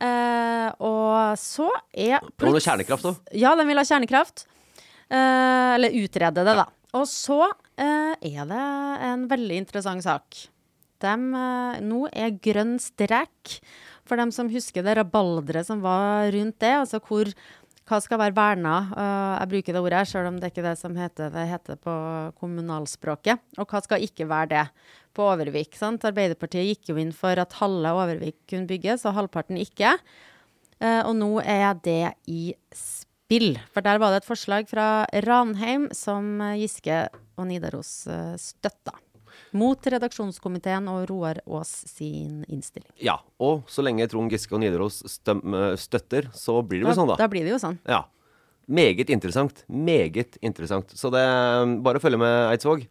Eh, 0.00 0.68
og 0.80 1.36
så 1.40 1.68
er 1.92 2.20
plutselig 2.40 2.64
kjernekraft 2.64 3.04
òg. 3.10 3.14
ja, 3.36 3.52
de 3.58 3.64
vil 3.68 3.80
ha 3.80 3.84
kjernekraft. 3.84 4.36
Eh, 5.10 5.74
eller 5.76 5.90
utrede 6.00 6.40
det, 6.46 6.54
da. 6.62 6.66
Og 6.96 7.06
så 7.10 7.42
eh, 7.78 8.14
er 8.14 8.44
det 8.50 8.64
en 9.10 9.28
veldig 9.30 9.56
interessant 9.66 10.02
sak. 10.06 10.26
Dem, 11.00 11.30
eh, 11.34 11.80
nå 11.84 12.06
er 12.12 12.36
grønn 12.42 12.78
strek, 12.82 13.60
for 14.04 14.18
dem 14.20 14.32
som 14.34 14.50
husker 14.50 14.82
det 14.82 14.96
rabalderet 14.98 15.68
som 15.68 15.82
var 15.84 16.30
rundt 16.34 16.58
det. 16.62 16.74
Altså 16.82 17.00
hvor 17.04 17.30
hva 17.90 17.98
skal 17.98 18.20
være 18.20 18.36
verna? 18.36 18.74
Eh, 18.94 19.32
jeg 19.40 19.50
bruker 19.50 19.74
det 19.74 19.82
ordet 19.82 20.04
selv 20.06 20.30
om 20.30 20.38
det 20.38 20.52
ikke 20.52 20.62
er 20.62 20.68
det 20.68 20.78
som 20.78 20.94
heter 20.94 21.32
det 21.34 21.46
heter 21.50 21.78
på 21.82 21.94
kommunalspråket. 22.38 23.42
Og 23.58 23.66
hva 23.66 23.82
skal 23.82 24.06
ikke 24.06 24.28
være 24.30 24.50
det 24.52 24.64
på 25.16 25.26
Overvik? 25.26 25.74
Sant? 25.78 26.06
Arbeiderpartiet 26.06 26.68
gikk 26.68 26.92
jo 26.92 27.00
inn 27.02 27.10
for 27.16 27.34
at 27.42 27.58
halve 27.58 27.90
Overvik 27.98 28.38
kunne 28.50 28.70
bygges, 28.70 29.02
og 29.08 29.16
halvparten 29.18 29.58
ikke. 29.58 29.96
Eh, 30.78 31.02
og 31.02 31.16
nå 31.18 31.32
er 31.42 31.74
det 31.82 32.14
i 32.30 32.54
spill. 32.70 33.56
For 33.74 33.82
der 33.82 33.98
var 33.98 34.14
det 34.14 34.22
et 34.22 34.30
forslag 34.30 34.70
fra 34.70 35.06
Ranheim 35.26 35.90
som 35.96 36.38
Giske 36.62 37.08
og 37.34 37.50
Nidaros 37.50 38.04
støtta. 38.38 38.94
Mot 39.56 39.86
redaksjonskomiteen 39.92 40.86
og 40.92 41.08
Roar 41.10 41.40
Aas 41.46 41.72
sin 41.90 42.44
innstilling. 42.48 42.90
Ja. 43.02 43.18
Og 43.42 43.64
så 43.70 43.82
lenge 43.82 44.06
Trond 44.10 44.30
Giske 44.30 44.54
og 44.54 44.62
Nidaros 44.62 45.02
eh, 45.04 45.76
støtter, 45.80 46.30
så 46.36 46.60
blir 46.62 46.82
det 46.82 46.86
jo 46.88 46.92
Da, 46.92 46.98
sånn, 47.00 47.12
da. 47.14 47.18
da 47.18 47.28
blir 47.32 47.46
det 47.48 47.54
jo 47.56 47.60
sånn. 47.62 47.78
Ja. 47.88 48.04
Meget 48.70 49.10
interessant. 49.10 49.64
Meget 49.66 50.36
interessant. 50.46 50.92
Så 50.94 51.10
det 51.10 51.24
Bare 51.82 51.98
følg 52.02 52.20
med, 52.20 52.52
Eidsvåg. 52.52 52.84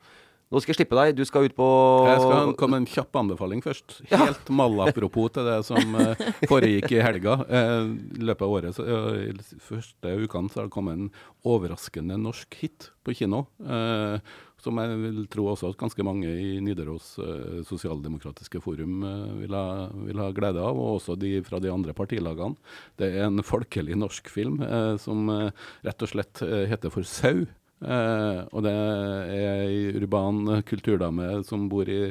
Nå 0.49 0.57
skal 0.63 0.73
jeg 0.73 0.79
slippe 0.79 0.97
deg. 0.97 1.11
Du 1.13 1.21
skal 1.29 1.45
ut 1.45 1.53
på 1.53 1.65
Jeg 2.09 2.21
skal 2.23 2.53
komme 2.57 2.79
med 2.79 2.81
en 2.87 2.89
kjapp 2.89 3.19
anbefaling 3.21 3.61
først. 3.61 3.99
Helt 4.09 4.47
malapropos 4.49 5.29
til 5.35 5.45
det 5.45 5.59
som 5.67 5.93
eh, 6.01 6.23
foregikk 6.49 6.95
i 6.97 7.03
helga. 7.05 7.35
Eh, 7.45 7.91
I 8.17 8.25
løpet 8.25 8.47
av 8.47 8.55
året, 8.57 8.73
så, 8.75 8.83
eh, 8.89 9.29
i 9.29 9.59
første 9.61 10.15
ukene, 10.25 10.49
så 10.49 10.63
har 10.63 10.67
det 10.67 10.73
kommet 10.73 10.97
en 10.97 11.11
overraskende 11.45 12.17
norsk 12.17 12.57
hit 12.63 12.89
på 13.05 13.13
kino. 13.21 13.43
Eh, 13.61 14.17
som 14.63 14.79
jeg 14.81 14.97
vil 15.01 15.21
tro 15.31 15.45
også 15.51 15.71
at 15.71 15.79
ganske 15.79 16.05
mange 16.05 16.29
i 16.29 16.57
Nidaros 16.63 17.13
eh, 17.23 17.59
sosialdemokratiske 17.67 18.61
forum 18.63 19.03
eh, 19.07 19.37
vil, 19.43 19.55
ha, 19.55 19.87
vil 20.07 20.21
ha 20.21 20.29
glede 20.35 20.63
av, 20.63 20.79
og 20.79 20.97
også 20.97 21.15
de 21.19 21.37
fra 21.47 21.61
de 21.63 21.71
andre 21.73 21.95
partilagene. 21.97 22.59
Det 22.99 23.11
er 23.13 23.27
en 23.27 23.43
folkelig 23.45 23.97
norsk 23.99 24.29
film 24.31 24.59
eh, 24.65 24.95
som 25.01 25.29
rett 25.29 26.05
og 26.05 26.11
slett 26.11 26.43
heter 26.43 26.93
for 26.93 27.07
Sau. 27.07 27.47
Og 27.79 28.63
det 28.65 28.71
er 28.75 29.29
ei 29.69 29.75
urban 29.95 30.59
kulturdame 30.67 31.29
som 31.47 31.69
bor 31.71 31.87
i 31.87 32.09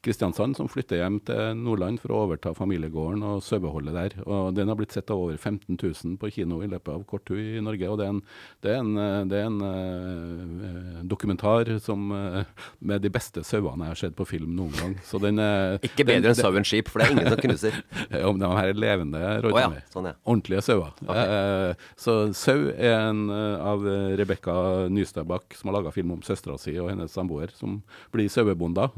Kristiansand 0.00 0.56
som 0.56 0.68
flytter 0.70 0.96
hjem 0.96 1.18
til 1.28 1.58
Nordland 1.60 2.00
for 2.00 2.14
å 2.14 2.20
overta 2.24 2.54
familiegården 2.56 3.20
og 3.26 3.42
saueholdet 3.44 3.92
der. 3.92 4.14
Og 4.24 4.54
Den 4.56 4.70
har 4.72 4.78
blitt 4.78 4.94
sett 4.96 5.10
av 5.12 5.20
over 5.20 5.36
15 5.36 5.76
000 5.76 6.14
på 6.20 6.30
kino 6.32 6.62
i 6.64 6.68
løpet 6.70 6.94
av 6.94 7.02
kort 7.08 7.26
tid 7.28 7.58
i 7.58 7.64
Norge. 7.64 7.90
og 7.90 7.98
Det 8.00 8.06
er 8.06 8.14
en, 8.14 8.22
det 8.64 8.72
er 8.72 8.78
en, 8.80 9.28
det 9.28 9.40
er 9.40 9.48
en 9.50 9.58
uh, 9.60 11.02
dokumentar 11.04 11.68
som, 11.84 12.06
uh, 12.16 12.40
med 12.78 13.04
de 13.04 13.10
beste 13.12 13.44
sauene 13.44 13.90
jeg 13.90 13.92
har 13.92 14.00
sett 14.00 14.16
på 14.16 14.24
film 14.30 14.54
noen 14.56 14.72
gang. 14.78 14.94
Så 15.04 15.20
den 15.20 15.36
uh, 15.36 15.76
Ikke 15.84 16.08
bedre 16.08 16.32
enn 16.32 16.38
sauen 16.38 16.64
skip, 16.64 16.88
for 16.88 17.02
det 17.02 17.10
er 17.10 17.14
ingen 17.18 17.28
som 17.34 17.44
knuser. 17.44 17.76
Om 18.30 18.40
de 18.40 18.52
her 18.56 18.72
er 18.72 18.80
levende 18.80 19.22
rådyr. 19.44 19.52
Oh, 19.52 19.76
ja. 19.76 19.84
sånn, 19.92 20.10
ja. 20.14 20.14
Ordentlige 20.24 20.64
sauer. 20.64 20.96
Okay. 21.04 21.76
Så 22.00 22.16
sau 22.40 22.70
er 22.72 22.96
en 23.10 23.26
av 23.28 23.84
Rebekka 24.16 24.56
Nystadbakk 24.88 25.58
som 25.58 25.68
har 25.68 25.80
laga 25.80 25.92
film 25.92 26.16
om 26.16 26.24
søstera 26.24 26.56
si 26.60 26.78
og 26.80 26.88
hennes 26.88 27.12
samboer, 27.12 27.52
som 27.52 27.82
blir 28.14 28.32
sauebonder 28.32 28.96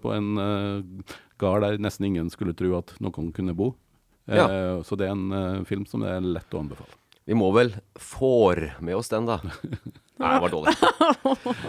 på 0.00 0.16
en 0.16 0.37
gard 1.38 1.66
der 1.66 1.78
nesten 1.82 2.08
ingen 2.08 2.30
skulle 2.32 2.56
tro 2.56 2.72
at 2.78 2.94
noen 3.02 3.32
kunne 3.34 3.56
bo. 3.56 3.74
Ja. 4.28 4.44
så 4.84 4.92
det 5.00 5.06
er 5.08 5.14
en 5.14 5.64
film 5.64 5.86
som 5.88 6.02
det 6.04 6.10
er 6.12 6.20
lett 6.20 6.52
å 6.52 6.60
anbefale. 6.60 6.98
Vi 7.28 7.36
må 7.36 7.50
vel 7.52 7.74
får 8.00 8.62
med 8.80 8.96
oss 8.96 9.10
den, 9.12 9.26
da. 9.28 9.36
Nei, 10.18 10.30
det 10.32 10.40
var 10.42 10.50
dårlig. 10.50 10.72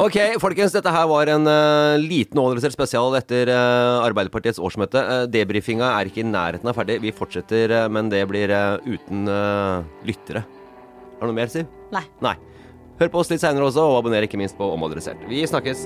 Ok, 0.02 0.18
folkens. 0.42 0.74
Dette 0.74 0.94
her 0.94 1.06
var 1.12 1.30
en 1.30 1.46
uh, 1.46 2.00
liten 2.02 2.40
overraskelse 2.42 2.78
spesial 2.78 3.18
etter 3.20 3.52
uh, 3.52 4.00
Arbeiderpartiets 4.08 4.62
årsmøte. 4.64 5.04
Uh, 5.04 5.26
Debrifinga 5.30 5.92
er 6.00 6.10
ikke 6.10 6.24
i 6.24 6.30
nærheten 6.30 6.72
av 6.72 6.80
ferdig. 6.80 6.98
Vi 7.04 7.14
fortsetter, 7.14 7.76
uh, 7.76 7.86
men 7.92 8.10
det 8.10 8.24
blir 8.32 8.56
uten 8.88 9.28
lyttere. 10.08 10.46
Har 11.20 11.28
du 11.28 11.34
noe 11.34 11.42
mer, 11.44 11.52
Siv? 11.52 11.68
Nei. 11.94 12.06
Nei. 12.26 12.38
Hør 13.00 13.14
på 13.14 13.22
oss 13.22 13.32
litt 13.32 13.44
seinere 13.44 13.70
også, 13.70 13.84
og 13.84 14.02
abonner 14.02 14.26
ikke 14.26 14.40
minst 14.40 14.58
på 14.58 14.74
Omadressert. 14.74 15.28
Vi 15.30 15.44
snakkes. 15.48 15.86